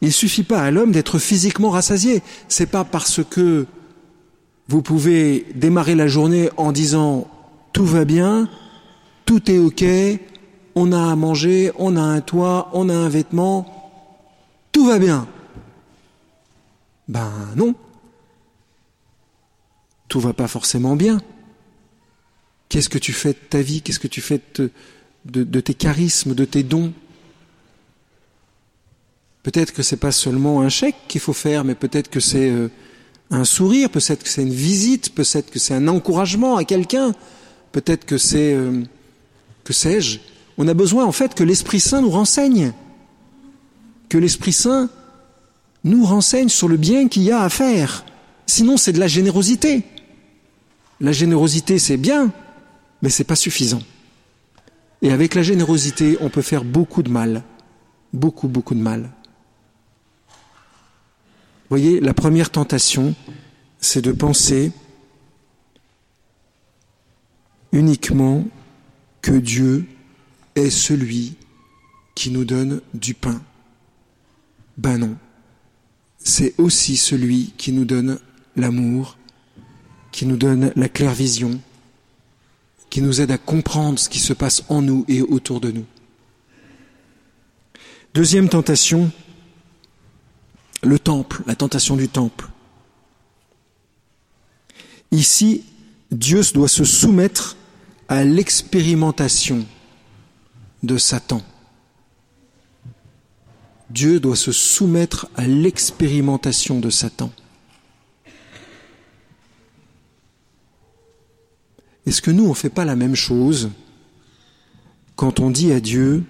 Il 0.00 0.08
ne 0.08 0.12
suffit 0.12 0.42
pas 0.42 0.62
à 0.62 0.70
l'homme 0.70 0.92
d'être 0.92 1.18
physiquement 1.18 1.70
rassasié. 1.70 2.22
C'est 2.48 2.66
pas 2.66 2.84
parce 2.84 3.24
que 3.24 3.66
vous 4.68 4.82
pouvez 4.82 5.46
démarrer 5.54 5.94
la 5.94 6.08
journée 6.08 6.50
en 6.56 6.72
disant 6.72 7.26
tout 7.72 7.86
va 7.86 8.04
bien, 8.04 8.48
tout 9.24 9.50
est 9.50 9.58
ok, 9.58 9.84
on 10.74 10.92
a 10.92 11.10
à 11.10 11.16
manger, 11.16 11.72
on 11.78 11.96
a 11.96 12.02
un 12.02 12.20
toit, 12.20 12.70
on 12.72 12.88
a 12.88 12.94
un 12.94 13.08
vêtement, 13.08 13.66
tout 14.72 14.86
va 14.86 14.98
bien. 14.98 15.26
Ben 17.08 17.30
non. 17.56 17.74
Tout 20.08 20.20
va 20.20 20.32
pas 20.32 20.48
forcément 20.48 20.96
bien. 20.96 21.20
Qu'est-ce 22.74 22.88
que 22.88 22.98
tu 22.98 23.12
fais 23.12 23.34
de 23.34 23.38
ta 23.38 23.62
vie? 23.62 23.82
Qu'est-ce 23.82 24.00
que 24.00 24.08
tu 24.08 24.20
fais 24.20 24.40
de, 25.26 25.60
tes 25.60 25.74
charismes, 25.74 26.34
de 26.34 26.44
tes 26.44 26.64
dons? 26.64 26.92
Peut-être 29.44 29.72
que 29.72 29.84
c'est 29.84 29.96
pas 29.96 30.10
seulement 30.10 30.60
un 30.60 30.68
chèque 30.68 30.96
qu'il 31.06 31.20
faut 31.20 31.32
faire, 31.32 31.62
mais 31.62 31.76
peut-être 31.76 32.10
que 32.10 32.18
c'est 32.18 32.50
euh, 32.50 32.68
un 33.30 33.44
sourire, 33.44 33.90
peut-être 33.90 34.24
que 34.24 34.28
c'est 34.28 34.42
une 34.42 34.52
visite, 34.52 35.14
peut-être 35.14 35.52
que 35.52 35.60
c'est 35.60 35.74
un 35.74 35.86
encouragement 35.86 36.56
à 36.56 36.64
quelqu'un, 36.64 37.14
peut-être 37.70 38.06
que 38.06 38.18
c'est 38.18 38.54
euh, 38.54 38.82
que 39.62 39.72
sais-je? 39.72 40.18
On 40.58 40.66
a 40.66 40.74
besoin 40.74 41.04
en 41.04 41.12
fait 41.12 41.36
que 41.36 41.44
l'Esprit 41.44 41.78
Saint 41.78 42.00
nous 42.00 42.10
renseigne, 42.10 42.72
que 44.08 44.18
l'Esprit 44.18 44.52
Saint 44.52 44.90
nous 45.84 46.04
renseigne 46.04 46.48
sur 46.48 46.66
le 46.66 46.76
bien 46.76 47.06
qu'il 47.06 47.22
y 47.22 47.30
a 47.30 47.42
à 47.42 47.50
faire. 47.50 48.04
Sinon, 48.48 48.76
c'est 48.76 48.92
de 48.92 48.98
la 48.98 49.06
générosité. 49.06 49.84
La 51.00 51.12
générosité, 51.12 51.78
c'est 51.78 51.96
bien, 51.96 52.32
mais 53.04 53.10
c'est 53.10 53.24
pas 53.24 53.36
suffisant. 53.36 53.82
Et 55.02 55.12
avec 55.12 55.34
la 55.34 55.42
générosité, 55.42 56.16
on 56.22 56.30
peut 56.30 56.40
faire 56.40 56.64
beaucoup 56.64 57.02
de 57.02 57.10
mal. 57.10 57.42
Beaucoup, 58.14 58.48
beaucoup 58.48 58.74
de 58.74 58.80
mal. 58.80 59.10
Vous 60.26 61.68
voyez, 61.68 62.00
la 62.00 62.14
première 62.14 62.48
tentation, 62.48 63.14
c'est 63.78 64.00
de 64.00 64.10
penser 64.10 64.72
uniquement 67.72 68.46
que 69.20 69.32
Dieu 69.32 69.84
est 70.54 70.70
celui 70.70 71.36
qui 72.14 72.30
nous 72.30 72.46
donne 72.46 72.80
du 72.94 73.12
pain. 73.12 73.42
Ben 74.78 74.96
non, 74.96 75.14
c'est 76.20 76.54
aussi 76.56 76.96
celui 76.96 77.52
qui 77.58 77.70
nous 77.72 77.84
donne 77.84 78.18
l'amour, 78.56 79.18
qui 80.10 80.24
nous 80.24 80.38
donne 80.38 80.72
la 80.74 80.88
claire 80.88 81.12
vision, 81.12 81.60
qui 82.94 83.02
nous 83.02 83.20
aide 83.20 83.32
à 83.32 83.38
comprendre 83.38 83.98
ce 83.98 84.08
qui 84.08 84.20
se 84.20 84.32
passe 84.32 84.62
en 84.68 84.80
nous 84.80 85.04
et 85.08 85.20
autour 85.20 85.60
de 85.60 85.72
nous. 85.72 85.84
Deuxième 88.14 88.48
tentation, 88.48 89.10
le 90.80 91.00
temple, 91.00 91.42
la 91.48 91.56
tentation 91.56 91.96
du 91.96 92.08
temple. 92.08 92.48
Ici, 95.10 95.64
Dieu 96.12 96.40
doit 96.54 96.68
se 96.68 96.84
soumettre 96.84 97.56
à 98.06 98.22
l'expérimentation 98.22 99.66
de 100.84 100.96
Satan. 100.96 101.42
Dieu 103.90 104.20
doit 104.20 104.36
se 104.36 104.52
soumettre 104.52 105.26
à 105.34 105.48
l'expérimentation 105.48 106.78
de 106.78 106.90
Satan. 106.90 107.32
Est-ce 112.06 112.20
que 112.20 112.30
nous, 112.30 112.44
on 112.44 112.50
ne 112.50 112.54
fait 112.54 112.70
pas 112.70 112.84
la 112.84 112.96
même 112.96 113.14
chose 113.14 113.70
quand 115.16 115.40
on 115.40 115.50
dit 115.50 115.72
à 115.72 115.80
Dieu, 115.80 116.24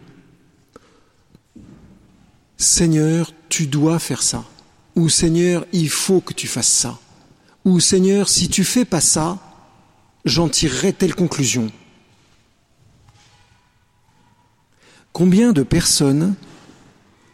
Seigneur, 2.57 3.33
tu 3.49 3.66
dois 3.66 3.99
faire 3.99 4.23
ça, 4.23 4.45
ou 4.95 5.09
Seigneur, 5.09 5.66
il 5.73 5.88
faut 5.88 6.21
que 6.21 6.35
tu 6.35 6.47
fasses 6.47 6.69
ça, 6.69 6.99
ou 7.64 7.81
Seigneur, 7.81 8.28
si 8.28 8.49
tu 8.49 8.62
fais 8.62 8.85
pas 8.85 9.00
ça, 9.00 9.38
j'en 10.25 10.49
tirerai 10.49 10.93
telle 10.93 11.14
conclusion. 11.14 11.71
Combien 15.12 15.52
de 15.52 15.62
personnes, 15.62 16.35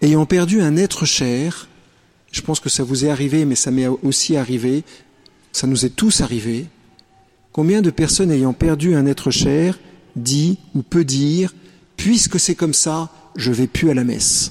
ayant 0.02 0.26
perdu 0.26 0.62
un 0.62 0.76
être 0.76 1.04
cher, 1.04 1.68
je 2.30 2.42
pense 2.42 2.60
que 2.60 2.68
ça 2.68 2.84
vous 2.84 3.04
est 3.04 3.10
arrivé, 3.10 3.44
mais 3.44 3.56
ça 3.56 3.70
m'est 3.70 3.88
aussi 3.88 4.36
arrivé, 4.36 4.84
ça 5.52 5.66
nous 5.66 5.84
est 5.84 5.96
tous 5.96 6.20
arrivé, 6.20 6.66
Combien 7.60 7.82
de 7.82 7.90
personnes 7.90 8.30
ayant 8.30 8.54
perdu 8.54 8.94
un 8.94 9.04
être 9.04 9.30
cher 9.30 9.78
dit 10.16 10.56
ou 10.74 10.80
peut 10.80 11.04
dire 11.04 11.54
Puisque 11.98 12.40
c'est 12.40 12.54
comme 12.54 12.72
ça, 12.72 13.10
je 13.36 13.52
vais 13.52 13.66
plus 13.66 13.90
à 13.90 13.94
la 13.94 14.02
messe 14.02 14.50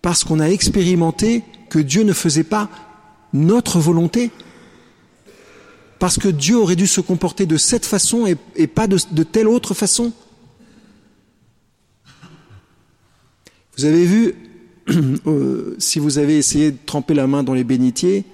Parce 0.00 0.24
qu'on 0.24 0.40
a 0.40 0.46
expérimenté 0.48 1.44
que 1.68 1.78
Dieu 1.78 2.02
ne 2.02 2.14
faisait 2.14 2.44
pas 2.44 2.70
notre 3.34 3.78
volonté. 3.78 4.30
Parce 5.98 6.18
que 6.18 6.28
Dieu 6.28 6.56
aurait 6.56 6.74
dû 6.74 6.86
se 6.86 7.02
comporter 7.02 7.44
de 7.44 7.58
cette 7.58 7.84
façon 7.84 8.24
et, 8.56 8.66
pas 8.66 8.86
de, 8.86 8.96
de 9.10 9.22
telle 9.22 9.48
autre 9.48 9.74
façon. 9.74 10.14
Vous 13.76 13.84
avez 13.84 14.06
vu, 14.06 14.34
euh, 15.26 15.76
si 15.78 15.98
vous 15.98 16.16
avez 16.16 16.38
essayé 16.38 16.70
de 16.70 16.78
tremper 16.86 17.12
la 17.12 17.26
main 17.26 17.42
dans 17.42 17.52
les 17.52 17.64
bénitiers, 17.64 18.24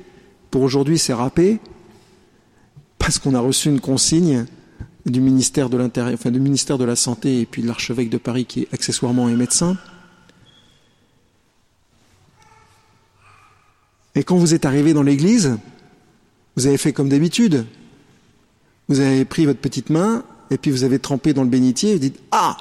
pour 0.55 0.63
aujourd'hui, 0.63 1.01
c'est 1.01 1.13
râpé 1.13 1.59
parce 2.97 3.19
qu'on 3.19 3.35
a 3.35 3.41
reçu 3.41 3.71
une 3.71 3.81
consigne 3.81 4.47
du 5.05 5.21
ministère 5.21 5.69
de 5.69 5.77
l'Intérieur, 5.77 6.15
enfin 6.15 6.31
du 6.31 6.39
ministère 6.39 6.79
de 6.79 6.85
la 6.85 6.95
Santé 6.95 7.41
et 7.41 7.45
puis 7.45 7.61
de 7.61 7.67
l'archevêque 7.67 8.09
de 8.09 8.19
Paris 8.19 8.45
qui 8.45 8.61
est 8.61 8.69
accessoirement 8.73 9.27
un 9.27 9.35
médecin. 9.35 9.77
Et 14.15 14.23
quand 14.23 14.37
vous 14.37 14.55
êtes 14.55 14.65
arrivé 14.65 14.95
dans 14.95 15.03
l'église, 15.03 15.59
vous 16.55 16.69
avez 16.69 16.79
fait 16.79 16.93
comme 16.93 17.09
d'habitude. 17.09 17.67
Vous 18.87 19.01
avez 19.01 19.25
pris 19.25 19.47
votre 19.47 19.59
petite 19.59 19.91
main 19.91 20.23
et 20.53 20.57
puis 20.57 20.71
vous 20.71 20.85
avez 20.85 21.01
trempé 21.01 21.35
dans 21.35 21.43
le 21.43 21.51
bénitier 21.51 21.91
et 21.91 21.93
vous 21.95 21.99
dites 21.99 22.21
Ah 22.31 22.57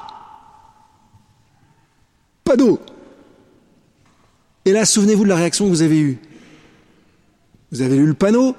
Pas 2.43 2.57
d'eau 2.57 2.79
Et 4.65 4.71
là, 4.71 4.83
souvenez-vous 4.83 5.25
de 5.25 5.29
la 5.29 5.35
réaction 5.35 5.65
que 5.65 5.69
vous 5.69 5.83
avez 5.83 5.99
eue. 5.99 6.19
Vous 7.73 7.81
avez 7.81 7.97
lu 7.97 8.05
le 8.05 8.13
panneau, 8.13 8.55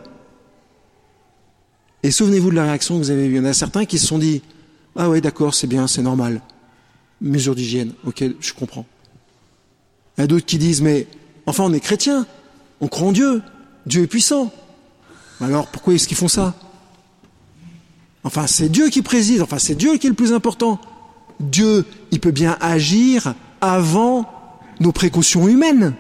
et 2.03 2.11
souvenez-vous 2.11 2.51
de 2.51 2.57
la 2.57 2.65
réaction 2.65 2.99
que 2.99 3.05
vous 3.05 3.11
avez 3.11 3.27
eue. 3.27 3.31
Il 3.31 3.37
y 3.37 3.41
en 3.41 3.47
a 3.47 3.55
certains 3.55 3.87
qui 3.87 3.99
se 3.99 4.07
sont 4.07 4.19
dit 4.19 4.43
Ah 4.95 5.09
ouais, 5.09 5.23
d'accord, 5.23 5.55
c'est 5.55 5.67
bien, 5.67 5.87
c'est 5.87 6.03
normal. 6.03 6.43
Mesure 7.23 7.55
d'hygiène, 7.55 7.93
ok, 8.05 8.25
je 8.41 8.53
comprends. 8.53 8.85
Il 10.19 10.21
y 10.21 10.25
a 10.25 10.27
d'autres 10.27 10.45
qui 10.45 10.59
disent 10.59 10.83
Mais 10.83 11.07
enfin, 11.47 11.65
on 11.65 11.73
est 11.73 11.81
chrétien, 11.81 12.27
on 12.83 12.89
croit 12.89 13.09
en 13.09 13.13
Dieu, 13.13 13.41
Dieu 13.87 14.03
est 14.03 14.07
puissant. 14.07 14.53
Alors 15.41 15.69
pourquoi 15.69 15.95
est-ce 15.95 16.07
qu'ils 16.07 16.19
font 16.19 16.29
ça? 16.29 16.55
Enfin, 18.23 18.47
c'est 18.47 18.69
Dieu 18.69 18.91
qui 18.91 19.01
préside, 19.01 19.41
enfin, 19.41 19.59
c'est 19.59 19.75
Dieu 19.75 19.97
qui 19.97 20.09
est 20.09 20.11
le 20.11 20.17
plus 20.17 20.35
important. 20.35 20.79
Dieu, 21.41 21.87
il 22.11 22.21
peut 22.21 22.33
bien 22.33 22.59
agir 22.61 23.35
avant 23.63 24.29
nos 24.81 24.93
précautions 24.93 25.49
humaines. 25.49 25.95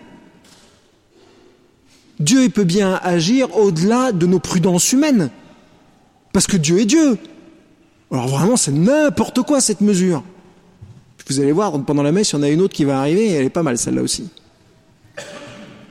Dieu 2.21 2.49
peut 2.49 2.65
bien 2.65 3.01
agir 3.03 3.57
au-delà 3.57 4.13
de 4.13 4.27
nos 4.27 4.39
prudences 4.39 4.93
humaines. 4.93 5.31
Parce 6.33 6.47
que 6.47 6.57
Dieu 6.57 6.81
est 6.81 6.85
Dieu. 6.85 7.19
Alors 8.11 8.29
vraiment, 8.29 8.57
c'est 8.57 8.73
n'importe 8.73 9.43
quoi 9.43 9.61
cette 9.61 9.81
mesure. 9.81 10.23
Vous 11.27 11.41
allez 11.41 11.53
voir, 11.53 11.73
pendant 11.85 12.03
la 12.03 12.13
messe, 12.13 12.33
il 12.33 12.37
y 12.37 12.39
en 12.39 12.43
a 12.43 12.49
une 12.49 12.61
autre 12.61 12.75
qui 12.75 12.85
va 12.85 13.01
arriver, 13.01 13.29
et 13.29 13.33
elle 13.33 13.47
est 13.47 13.51
pas 13.51 13.63
mal 13.63 13.79
celle-là 13.79 14.03
aussi. 14.03 14.29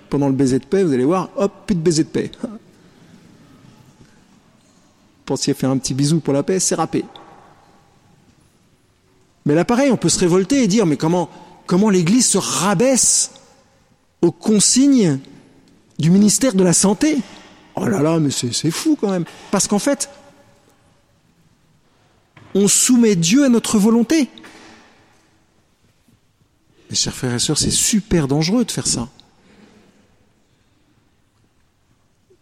Pendant 0.10 0.28
le 0.28 0.34
baiser 0.34 0.60
de 0.60 0.66
paix, 0.66 0.84
vous 0.84 0.94
allez 0.94 1.06
voir, 1.06 1.30
hop, 1.36 1.52
plus 1.66 1.76
de 1.76 1.82
baiser 1.82 2.04
de 2.04 2.10
paix. 2.10 2.30
Pensiez 5.26 5.54
faire 5.54 5.72
un 5.72 5.78
petit 5.78 5.94
bisou 5.94 6.20
pour 6.20 6.34
la 6.34 6.44
paix, 6.44 6.60
c'est 6.60 6.76
râpé. 6.76 7.04
Mais 9.46 9.56
là, 9.56 9.66
pareil, 9.66 9.92
on 9.92 9.98
peut 9.98 10.10
se 10.10 10.20
révolter 10.20 10.64
et 10.64 10.68
dire, 10.68 10.86
mais 10.86 10.98
comment, 10.98 11.30
comment 11.66 11.90
l'Église 11.90 12.28
se 12.28 12.38
rabaisse 12.38 13.32
aux 14.22 14.32
consignes 14.32 15.20
du 16.00 16.10
ministère 16.10 16.54
de 16.54 16.64
la 16.64 16.74
Santé 16.74 17.18
Oh 17.76 17.88
là 17.88 18.02
là, 18.02 18.20
mais 18.20 18.30
c'est 18.30 18.72
fou 18.72 18.98
quand 19.00 19.10
même. 19.10 19.26
Parce 19.52 19.68
qu'en 19.68 19.80
fait, 19.80 20.10
on 22.54 22.68
soumet 22.68 23.16
Dieu 23.16 23.46
à 23.46 23.50
notre 23.50 23.80
volonté. 23.80 24.30
Mes 26.90 26.96
chers 26.96 27.16
frères 27.16 27.34
et 27.34 27.40
sœurs, 27.40 27.58
c'est 27.58 27.72
super 27.72 28.28
dangereux 28.28 28.64
de 28.64 28.72
faire 28.72 28.86
ça. 28.86 29.10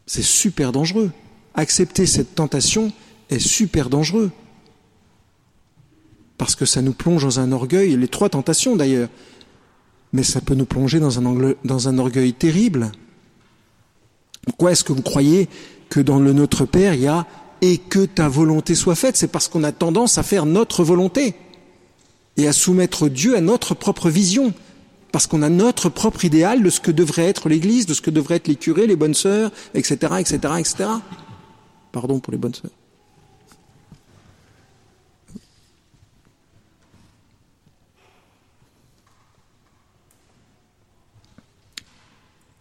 C'est 0.06 0.24
super 0.24 0.74
dangereux. 0.74 1.12
Accepter 1.56 2.06
cette 2.06 2.36
tentation 2.36 2.92
est 3.30 3.40
super 3.40 3.90
dangereux 3.90 4.32
parce 6.38 6.56
que 6.56 6.66
ça 6.66 6.82
nous 6.82 6.94
plonge 6.94 7.22
dans 7.22 7.40
un 7.40 7.52
orgueil, 7.52 7.96
les 7.96 8.08
trois 8.08 8.28
tentations 8.28 8.76
d'ailleurs, 8.76 9.10
mais 10.12 10.24
ça 10.24 10.42
peut 10.42 10.56
nous 10.56 10.66
plonger 10.66 11.00
dans 11.00 11.20
un, 11.20 11.54
dans 11.64 11.88
un 11.88 12.00
orgueil 12.00 12.34
terrible. 12.34 12.92
Pourquoi 14.46 14.72
est-ce 14.72 14.84
que 14.84 14.94
vous 14.94 15.02
croyez 15.02 15.50
que 15.90 16.00
dans 16.00 16.20
le 16.20 16.34
Notre 16.34 16.66
Père, 16.66 16.94
il 16.94 17.02
y 17.02 17.08
a 17.08 17.28
et 17.62 17.78
que 17.78 18.06
ta 18.06 18.28
volonté 18.28 18.74
soit 18.76 18.96
faite 18.96 19.18
C'est 19.18 19.28
parce 19.28 19.48
qu'on 19.48 19.64
a 19.64 19.72
tendance 19.72 20.18
à 20.18 20.24
faire 20.24 20.46
notre 20.46 20.84
volonté 20.84 21.36
et 22.38 22.48
à 22.48 22.54
soumettre 22.54 23.08
Dieu 23.08 23.36
à 23.36 23.42
notre 23.42 23.76
propre 23.76 24.10
vision, 24.10 24.54
parce 25.12 25.28
qu'on 25.28 25.42
a 25.42 25.50
notre 25.50 25.90
propre 25.90 26.26
idéal 26.26 26.64
de 26.64 26.70
ce 26.70 26.80
que 26.80 26.92
devrait 26.92 27.28
être 27.28 27.50
l'Église, 27.50 27.86
de 27.86 27.94
ce 27.94 28.02
que 28.02 28.10
devraient 28.10 28.38
être 28.38 28.48
les 28.48 28.56
curés, 28.56 28.88
les 28.88 28.96
bonnes 28.96 29.14
sœurs, 29.14 29.52
etc., 29.74 29.96
etc., 30.20 30.38
etc. 30.58 30.90
Pardon 31.92 32.20
pour 32.20 32.32
les 32.32 32.38
bonnes 32.38 32.56
sœurs. 32.56 32.72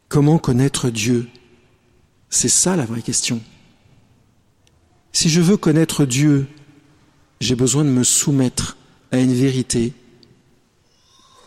Comment 0.08 0.38
connaître 0.38 0.90
Dieu? 0.90 1.28
C'est 2.30 2.48
ça 2.48 2.76
la 2.76 2.86
vraie 2.86 3.02
question. 3.02 3.40
Si 5.12 5.28
je 5.28 5.40
veux 5.40 5.56
connaître 5.56 6.06
Dieu, 6.06 6.46
j'ai 7.40 7.56
besoin 7.56 7.84
de 7.84 7.90
me 7.90 8.04
soumettre 8.04 8.76
à 9.10 9.18
une 9.18 9.34
vérité 9.34 9.92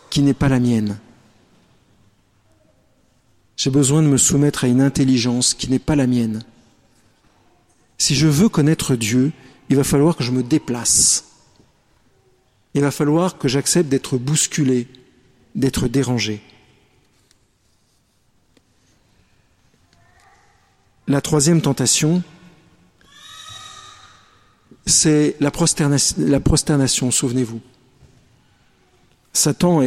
qui 0.09 0.21
n'est 0.21 0.33
pas 0.33 0.49
la 0.49 0.59
mienne. 0.59 0.99
J'ai 3.55 3.69
besoin 3.69 4.01
de 4.01 4.07
me 4.07 4.17
soumettre 4.17 4.65
à 4.65 4.67
une 4.67 4.81
intelligence 4.81 5.53
qui 5.53 5.69
n'est 5.69 5.79
pas 5.79 5.95
la 5.95 6.05
mienne. 6.05 6.43
Si 7.97 8.13
je 8.15 8.27
veux 8.27 8.49
connaître 8.49 8.95
Dieu, 8.95 9.31
il 9.69 9.77
va 9.77 9.85
falloir 9.85 10.17
que 10.17 10.23
je 10.23 10.31
me 10.31 10.43
déplace. 10.43 11.25
Il 12.73 12.81
va 12.81 12.91
falloir 12.91 13.37
que 13.37 13.47
j'accepte 13.47 13.87
d'être 13.87 14.17
bousculé, 14.17 14.87
d'être 15.55 15.87
dérangé. 15.87 16.41
La 21.07 21.19
troisième 21.19 21.61
tentation, 21.61 22.23
c'est 24.85 25.35
la, 25.39 25.51
prosternation, 25.51 27.11
souvenez-vous. 27.11 27.61
Satan, 29.33 29.81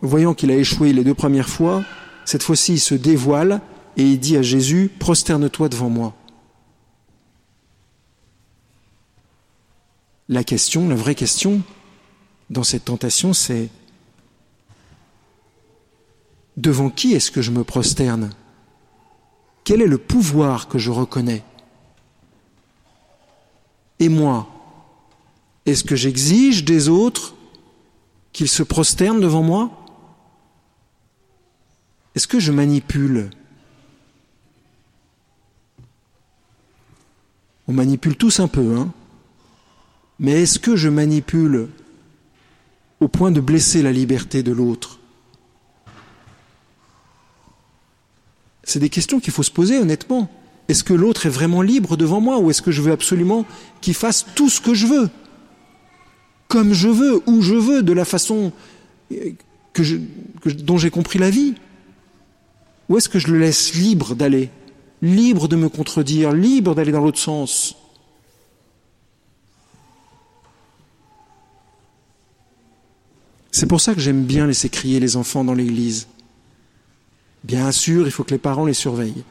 voyant 0.00 0.34
qu'il 0.34 0.50
a 0.50 0.56
échoué 0.56 0.92
les 0.92 1.04
deux 1.04 1.14
premières 1.14 1.48
fois, 1.48 1.84
cette 2.24 2.42
fois-ci 2.42 2.74
il 2.74 2.80
se 2.80 2.94
dévoile 2.94 3.60
et 3.96 4.04
il 4.04 4.18
dit 4.18 4.36
à 4.36 4.42
Jésus, 4.42 4.90
prosterne-toi 4.98 5.68
devant 5.68 5.90
moi. 5.90 6.14
La 10.28 10.44
question, 10.44 10.88
la 10.88 10.94
vraie 10.94 11.14
question 11.14 11.62
dans 12.48 12.62
cette 12.62 12.86
tentation, 12.86 13.34
c'est 13.34 13.68
devant 16.56 16.88
qui 16.88 17.12
est-ce 17.12 17.30
que 17.30 17.42
je 17.42 17.50
me 17.50 17.64
prosterne? 17.64 18.30
Quel 19.64 19.80
est 19.80 19.86
le 19.86 19.98
pouvoir 19.98 20.68
que 20.68 20.78
je 20.78 20.90
reconnais? 20.90 21.42
Et 23.98 24.08
moi, 24.08 24.46
est-ce 25.66 25.82
que 25.82 25.96
j'exige 25.96 26.64
des 26.64 26.88
autres 26.88 27.34
qu'ils 28.32 28.48
se 28.48 28.62
prosternent 28.62 29.20
devant 29.20 29.42
moi? 29.42 29.70
Est-ce 32.14 32.28
que 32.28 32.38
je 32.38 32.52
manipule? 32.52 33.30
On 37.66 37.72
manipule 37.72 38.16
tous 38.16 38.40
un 38.40 38.48
peu, 38.48 38.76
hein. 38.76 38.92
Mais 40.20 40.42
est-ce 40.42 40.58
que 40.58 40.76
je 40.76 40.88
manipule 40.88 41.70
au 43.00 43.08
point 43.08 43.32
de 43.32 43.40
blesser 43.40 43.82
la 43.82 43.90
liberté 43.90 44.42
de 44.42 44.52
l'autre? 44.52 45.00
C'est 48.64 48.78
des 48.78 48.88
questions 48.88 49.20
qu'il 49.20 49.32
faut 49.32 49.42
se 49.42 49.50
poser 49.50 49.78
honnêtement. 49.78 50.30
Est-ce 50.68 50.82
que 50.82 50.94
l'autre 50.94 51.26
est 51.26 51.30
vraiment 51.30 51.62
libre 51.62 51.96
devant 51.96 52.20
moi 52.20 52.38
ou 52.38 52.50
est-ce 52.50 52.62
que 52.62 52.70
je 52.70 52.80
veux 52.80 52.92
absolument 52.92 53.44
qu'il 53.80 53.94
fasse 53.94 54.26
tout 54.34 54.48
ce 54.48 54.60
que 54.60 54.74
je 54.74 54.86
veux 54.86 55.10
Comme 56.48 56.72
je 56.72 56.88
veux, 56.88 57.22
où 57.26 57.42
je 57.42 57.54
veux, 57.54 57.82
de 57.82 57.92
la 57.92 58.04
façon 58.04 58.52
euh, 59.12 59.32
dont 60.44 60.78
j'ai 60.78 60.90
compris 60.90 61.18
la 61.18 61.30
vie? 61.30 61.54
Ou 62.88 62.96
est-ce 62.96 63.08
que 63.08 63.18
je 63.18 63.28
le 63.28 63.38
laisse 63.38 63.74
libre 63.74 64.14
d'aller? 64.14 64.50
Libre 65.02 65.48
de 65.48 65.56
me 65.56 65.68
contredire, 65.68 66.32
libre 66.32 66.74
d'aller 66.74 66.92
dans 66.92 67.00
l'autre 67.00 67.18
sens 67.18 67.76
C'est 73.54 73.66
pour 73.66 73.80
ça 73.80 73.94
que 73.94 74.00
j'aime 74.00 74.24
bien 74.24 74.48
laisser 74.48 74.68
crier 74.68 74.98
les 74.98 75.14
enfants 75.16 75.44
dans 75.44 75.54
l'église. 75.54 76.08
Bien 77.44 77.70
sûr, 77.72 78.06
il 78.06 78.10
faut 78.10 78.24
que 78.24 78.30
les 78.30 78.38
parents 78.38 78.64
les 78.64 78.74
surveillent. 78.74 79.24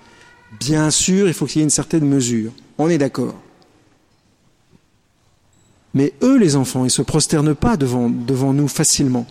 Bien 0.59 0.91
sûr, 0.91 1.27
il 1.27 1.33
faut 1.33 1.47
qu'il 1.47 1.57
y 1.57 1.61
ait 1.61 1.63
une 1.63 1.71
certaine 1.71 2.07
mesure. 2.07 2.51
On 2.77 2.89
est 2.89 2.99
d'accord. 2.99 3.35
Mais 5.95 6.13
eux, 6.21 6.37
les 6.37 6.55
enfants, 6.55 6.81
ils 6.81 6.85
ne 6.85 6.89
se 6.89 7.01
prosternent 7.01 7.55
pas 7.55 7.75
devant, 7.75 8.09
nous 8.09 8.67
facilement. 8.67 9.25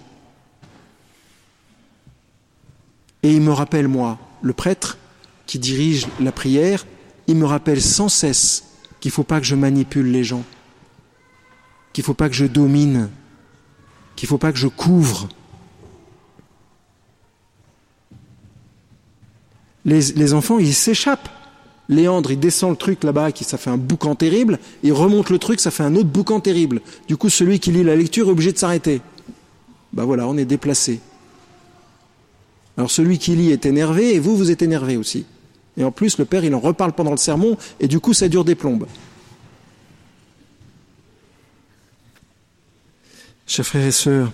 Et 3.23 3.33
ils 3.33 3.41
me 3.41 3.53
rappellent, 3.53 3.89
moi, 3.89 4.19
le 4.43 4.53
prêtre 4.53 4.99
qui 5.47 5.61
dirige 5.61 6.07
la 6.21 6.33
prière, 6.33 6.85
il 7.29 7.37
me 7.37 7.47
rappelle 7.47 7.81
sans 7.81 8.09
cesse 8.09 8.65
qu'il 9.01 9.11
ne 9.11 9.15
faut 9.15 9.23
pas 9.23 9.41
que 9.41 9.47
je 9.47 9.55
manipule 9.55 10.11
les 10.11 10.25
gens, 10.25 10.45
qu'il 11.93 12.03
ne 12.03 12.07
faut 12.07 12.15
pas 12.15 12.29
que 12.29 12.35
je 12.35 12.47
domine, 12.47 13.11
qu'il 14.17 14.27
ne 14.27 14.29
faut 14.29 14.39
pas 14.39 14.53
que 14.53 14.59
je 14.59 14.69
couvre, 14.69 15.29
les, 19.85 20.35
enfants, 20.35 20.59
ils 20.59 20.75
s'échappent. 20.75 21.29
Léandre, 21.89 22.31
il 22.31 22.39
descend 22.39 22.71
le 22.71 22.77
truc 22.77 23.05
là-bas, 23.05 23.33
qui 23.33 23.45
ça 23.45 23.59
fait 23.59 23.71
un 23.71 23.77
boucan 23.77 24.15
terrible, 24.15 24.59
il 24.83 24.93
remonte 24.93 25.31
le 25.31 25.39
truc, 25.39 25.61
ça 25.61 25.71
fait 25.71 25.83
un 25.83 25.95
autre 25.97 26.09
boucan 26.09 26.41
terrible. 26.41 26.81
Du 27.09 27.17
coup, 27.17 27.29
celui 27.29 27.59
qui 27.59 27.73
lit 27.73 27.83
la 27.83 27.97
lecture 27.97 28.29
est 28.29 28.31
obligé 28.31 28.53
de 28.53 28.59
s'arrêter. 28.59 29.01
Ben 29.93 30.05
voilà, 30.05 30.27
on 30.27 30.37
est 30.37 30.45
déplacé. 30.45 31.01
Alors 32.77 32.91
celui 32.91 33.19
qui 33.19 33.37
lit 33.37 33.51
est 33.51 33.67
énervé 33.67 34.15
et 34.15 34.21
vous, 34.21 34.37
vous 34.37 34.51
êtes 34.51 34.63
énervé 34.63 34.97
aussi. 34.97 35.27
Et 35.77 35.85
en 35.85 35.91
plus, 35.91 36.19
le 36.19 36.25
père, 36.25 36.45
il 36.45 36.55
en 36.55 36.61
reparle 36.61 36.93
pendant 36.93 37.11
le 37.11 37.17
sermon 37.17 37.57
et 37.81 37.89
du 37.89 38.01
coup, 38.01 38.15
ça 38.15 38.29
dure 38.29 38.45
des 38.45 38.55
plombes. 38.55 38.87
Chers 43.47 43.67
frères 43.67 43.87
et 43.87 43.93
sœurs, 43.93 44.33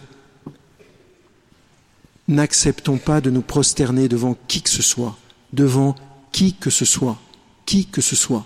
n'acceptons 2.28 2.98
pas 2.98 3.20
de 3.20 3.30
nous 3.30 3.42
prosterner 3.42 4.06
devant 4.06 4.36
qui 4.46 4.62
que 4.62 4.70
ce 4.70 4.82
soit, 4.82 5.16
devant 5.52 5.94
qui 6.32 6.54
que 6.54 6.70
ce 6.70 6.84
soit, 6.84 7.18
qui 7.66 7.86
que 7.86 8.00
ce 8.00 8.16
soit. 8.16 8.44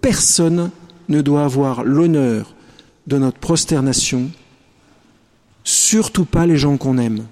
Personne 0.00 0.70
ne 1.08 1.20
doit 1.20 1.44
avoir 1.44 1.84
l'honneur 1.84 2.54
de 3.06 3.18
notre 3.18 3.38
prosternation, 3.38 4.30
surtout 5.64 6.24
pas 6.24 6.46
les 6.46 6.56
gens 6.56 6.76
qu'on 6.76 6.98
aime. 6.98 7.26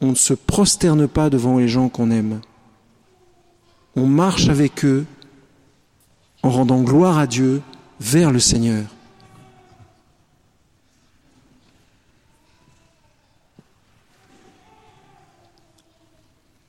On 0.00 0.08
ne 0.08 0.14
se 0.16 0.34
prosterne 0.34 1.06
pas 1.06 1.30
devant 1.30 1.58
les 1.58 1.68
gens 1.68 1.88
qu'on 1.88 2.10
aime. 2.10 2.40
On 3.94 4.06
marche 4.06 4.48
avec 4.48 4.84
eux 4.84 5.04
en 6.42 6.50
rendant 6.50 6.82
gloire 6.82 7.18
à 7.18 7.26
Dieu 7.26 7.62
vers 8.00 8.32
le 8.32 8.40
Seigneur. 8.40 8.84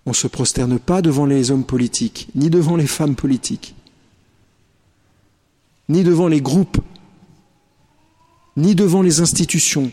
On 0.06 0.10
ne 0.12 0.16
se 0.16 0.28
prosterne 0.28 0.80
pas 0.80 1.02
devant 1.02 1.26
les 1.26 1.52
hommes 1.52 1.63
politiques, 1.63 2.28
ni 2.36 2.50
devant 2.50 2.76
les 2.76 2.88
femmes 2.88 3.16
politiques, 3.16 3.76
ni 5.88 6.04
devant 6.04 6.28
les 6.28 6.42
groupes, 6.42 6.78
ni 8.58 8.76
devant 8.76 9.02
les 9.02 9.22
institutions. 9.22 9.92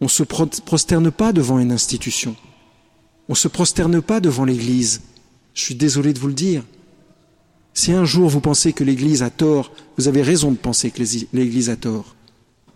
On 0.00 0.06
ne 0.06 0.10
se 0.10 0.22
prosterne 0.22 1.10
pas 1.10 1.32
devant 1.32 1.58
une 1.58 1.72
institution. 1.72 2.34
On 3.28 3.32
ne 3.32 3.36
se 3.36 3.48
prosterne 3.48 4.02
pas 4.02 4.20
devant 4.20 4.44
l'Église. 4.44 5.02
Je 5.54 5.62
suis 5.62 5.74
désolé 5.74 6.12
de 6.12 6.18
vous 6.18 6.28
le 6.28 6.34
dire. 6.34 6.64
Si 7.74 7.92
un 7.92 8.04
jour 8.04 8.28
vous 8.28 8.40
pensez 8.40 8.72
que 8.72 8.84
l'Église 8.84 9.22
a 9.22 9.30
tort, 9.30 9.72
vous 9.96 10.08
avez 10.08 10.22
raison 10.22 10.50
de 10.50 10.56
penser 10.56 10.90
que 10.90 11.02
l'Église 11.32 11.70
a 11.70 11.76
tort. 11.76 12.16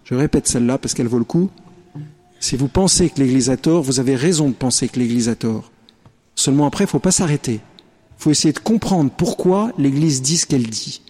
Je 0.05 0.15
répète 0.15 0.47
celle-là 0.47 0.79
parce 0.79 0.95
qu'elle 0.95 1.09
vaut 1.09 1.19
le 1.19 1.25
coup. 1.25 1.51
Si 2.41 2.57
vous 2.57 2.69
pensez 2.69 3.11
que 3.11 3.21
l'Église 3.21 3.51
a 3.51 3.57
tort, 3.57 3.83
vous 3.83 4.01
avez 4.01 4.17
raison 4.17 4.49
de 4.49 4.55
penser 4.55 4.89
que 4.89 4.99
l'Église 4.99 5.29
a 5.29 5.35
tort. 5.35 5.71
Seulement 6.35 6.67
après, 6.67 6.85
il 6.85 6.89
ne 6.89 6.91
faut 6.91 6.99
pas 6.99 7.11
s'arrêter. 7.11 7.55
Il 8.19 8.23
faut 8.23 8.31
essayer 8.31 8.53
de 8.53 8.59
comprendre 8.59 9.11
pourquoi 9.11 9.73
l'Église 9.79 10.23
dit 10.23 10.37
ce 10.37 10.47
qu'elle 10.47 10.69
dit. 10.69 11.03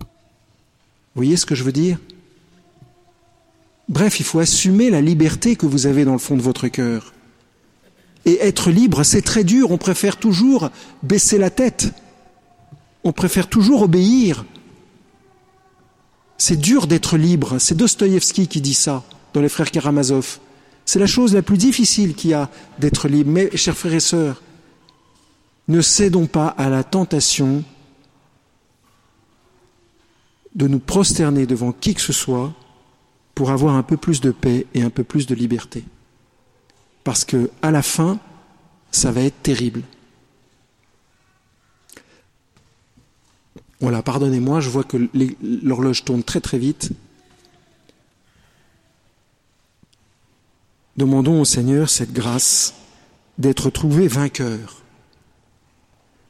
Vous 0.00 1.20
voyez 1.20 1.36
ce 1.36 1.44
que 1.44 1.54
je 1.54 1.64
veux 1.64 1.72
dire? 1.72 1.98
Bref, 3.88 4.20
il 4.20 4.24
faut 4.24 4.38
assumer 4.38 4.88
la 4.88 5.02
liberté 5.02 5.56
que 5.56 5.66
vous 5.66 5.86
avez 5.86 6.04
dans 6.04 6.12
le 6.12 6.18
fond 6.18 6.36
de 6.36 6.42
votre 6.42 6.68
cœur. 6.68 7.12
Et 8.24 8.38
être 8.40 8.70
libre, 8.70 9.02
c'est 9.02 9.20
très 9.20 9.44
dur. 9.44 9.70
On 9.72 9.78
préfère 9.78 10.16
toujours 10.16 10.70
baisser 11.02 11.36
la 11.36 11.50
tête. 11.50 11.92
On 13.04 13.12
préfère 13.12 13.48
toujours 13.48 13.82
obéir. 13.82 14.46
C'est 16.44 16.56
dur 16.56 16.88
d'être 16.88 17.16
libre. 17.16 17.60
C'est 17.60 17.76
Dostoïevski 17.76 18.48
qui 18.48 18.60
dit 18.60 18.74
ça 18.74 19.04
dans 19.32 19.40
Les 19.40 19.48
Frères 19.48 19.70
Karamazov. 19.70 20.40
C'est 20.84 20.98
la 20.98 21.06
chose 21.06 21.34
la 21.34 21.42
plus 21.42 21.56
difficile 21.56 22.16
qu'il 22.16 22.30
y 22.30 22.34
a 22.34 22.50
d'être 22.80 23.06
libre. 23.06 23.30
Mais, 23.30 23.56
chers 23.56 23.76
frères 23.76 23.94
et 23.94 24.00
sœurs, 24.00 24.42
ne 25.68 25.80
cédons 25.80 26.26
pas 26.26 26.48
à 26.48 26.68
la 26.68 26.82
tentation 26.82 27.62
de 30.56 30.66
nous 30.66 30.80
prosterner 30.80 31.46
devant 31.46 31.70
qui 31.70 31.94
que 31.94 32.00
ce 32.00 32.12
soit 32.12 32.52
pour 33.36 33.52
avoir 33.52 33.76
un 33.76 33.84
peu 33.84 33.96
plus 33.96 34.20
de 34.20 34.32
paix 34.32 34.66
et 34.74 34.82
un 34.82 34.90
peu 34.90 35.04
plus 35.04 35.28
de 35.28 35.36
liberté. 35.36 35.84
Parce 37.04 37.24
que, 37.24 37.50
à 37.62 37.70
la 37.70 37.82
fin, 37.82 38.18
ça 38.90 39.12
va 39.12 39.20
être 39.20 39.44
terrible. 39.44 39.82
Voilà, 43.82 44.00
pardonnez-moi, 44.00 44.60
je 44.60 44.68
vois 44.68 44.84
que 44.84 44.96
l'horloge 45.42 46.04
tourne 46.04 46.22
très 46.22 46.40
très 46.40 46.56
vite. 46.56 46.92
Demandons 50.96 51.40
au 51.40 51.44
Seigneur 51.44 51.90
cette 51.90 52.12
grâce 52.12 52.74
d'être 53.38 53.70
trouvé 53.70 54.06
vainqueur. 54.06 54.82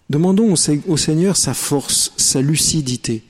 Demandons 0.09 0.55
au 0.89 0.97
Seigneur 0.97 1.37
sa 1.37 1.53
force, 1.53 2.15
sa 2.17 2.41
lucidité. 2.41 3.23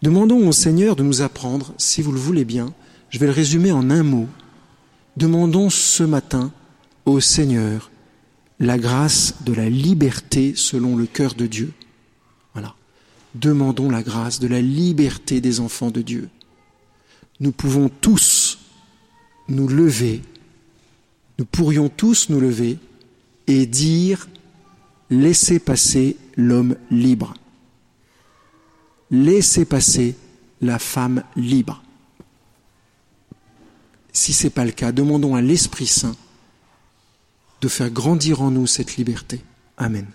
Demandons 0.00 0.46
au 0.46 0.52
Seigneur 0.52 0.94
de 0.94 1.02
nous 1.02 1.20
apprendre, 1.20 1.74
si 1.76 2.02
vous 2.02 2.12
le 2.12 2.20
voulez 2.20 2.44
bien, 2.44 2.72
je 3.10 3.18
vais 3.18 3.26
le 3.26 3.32
résumer 3.32 3.72
en 3.72 3.90
un 3.90 4.04
mot. 4.04 4.28
Demandons 5.16 5.70
ce 5.70 6.04
matin 6.04 6.52
au 7.04 7.18
Seigneur 7.18 7.90
la 8.60 8.78
grâce 8.78 9.34
de 9.44 9.52
la 9.54 9.68
liberté 9.68 10.52
selon 10.54 10.96
le 10.96 11.06
cœur 11.06 11.34
de 11.34 11.46
Dieu 11.48 11.72
demandons 13.40 13.90
la 13.90 14.02
grâce 14.02 14.40
de 14.40 14.48
la 14.48 14.60
liberté 14.60 15.40
des 15.40 15.60
enfants 15.60 15.90
de 15.90 16.02
Dieu. 16.02 16.28
Nous 17.40 17.52
pouvons 17.52 17.88
tous 17.88 18.58
nous 19.48 19.68
lever, 19.68 20.22
nous 21.38 21.44
pourrions 21.44 21.88
tous 21.88 22.28
nous 22.28 22.40
lever 22.40 22.78
et 23.46 23.66
dire 23.66 24.28
laissez 25.10 25.58
passer 25.58 26.16
l'homme 26.36 26.76
libre. 26.90 27.34
Laissez 29.10 29.64
passer 29.64 30.16
la 30.60 30.78
femme 30.78 31.22
libre. 31.34 31.82
Si 34.12 34.32
ce 34.32 34.44
n'est 34.44 34.50
pas 34.50 34.64
le 34.64 34.72
cas, 34.72 34.92
demandons 34.92 35.34
à 35.34 35.40
l'Esprit 35.40 35.86
Saint 35.86 36.16
de 37.60 37.68
faire 37.68 37.90
grandir 37.90 38.42
en 38.42 38.50
nous 38.50 38.66
cette 38.66 38.96
liberté. 38.96 39.40
Amen. 39.76 40.06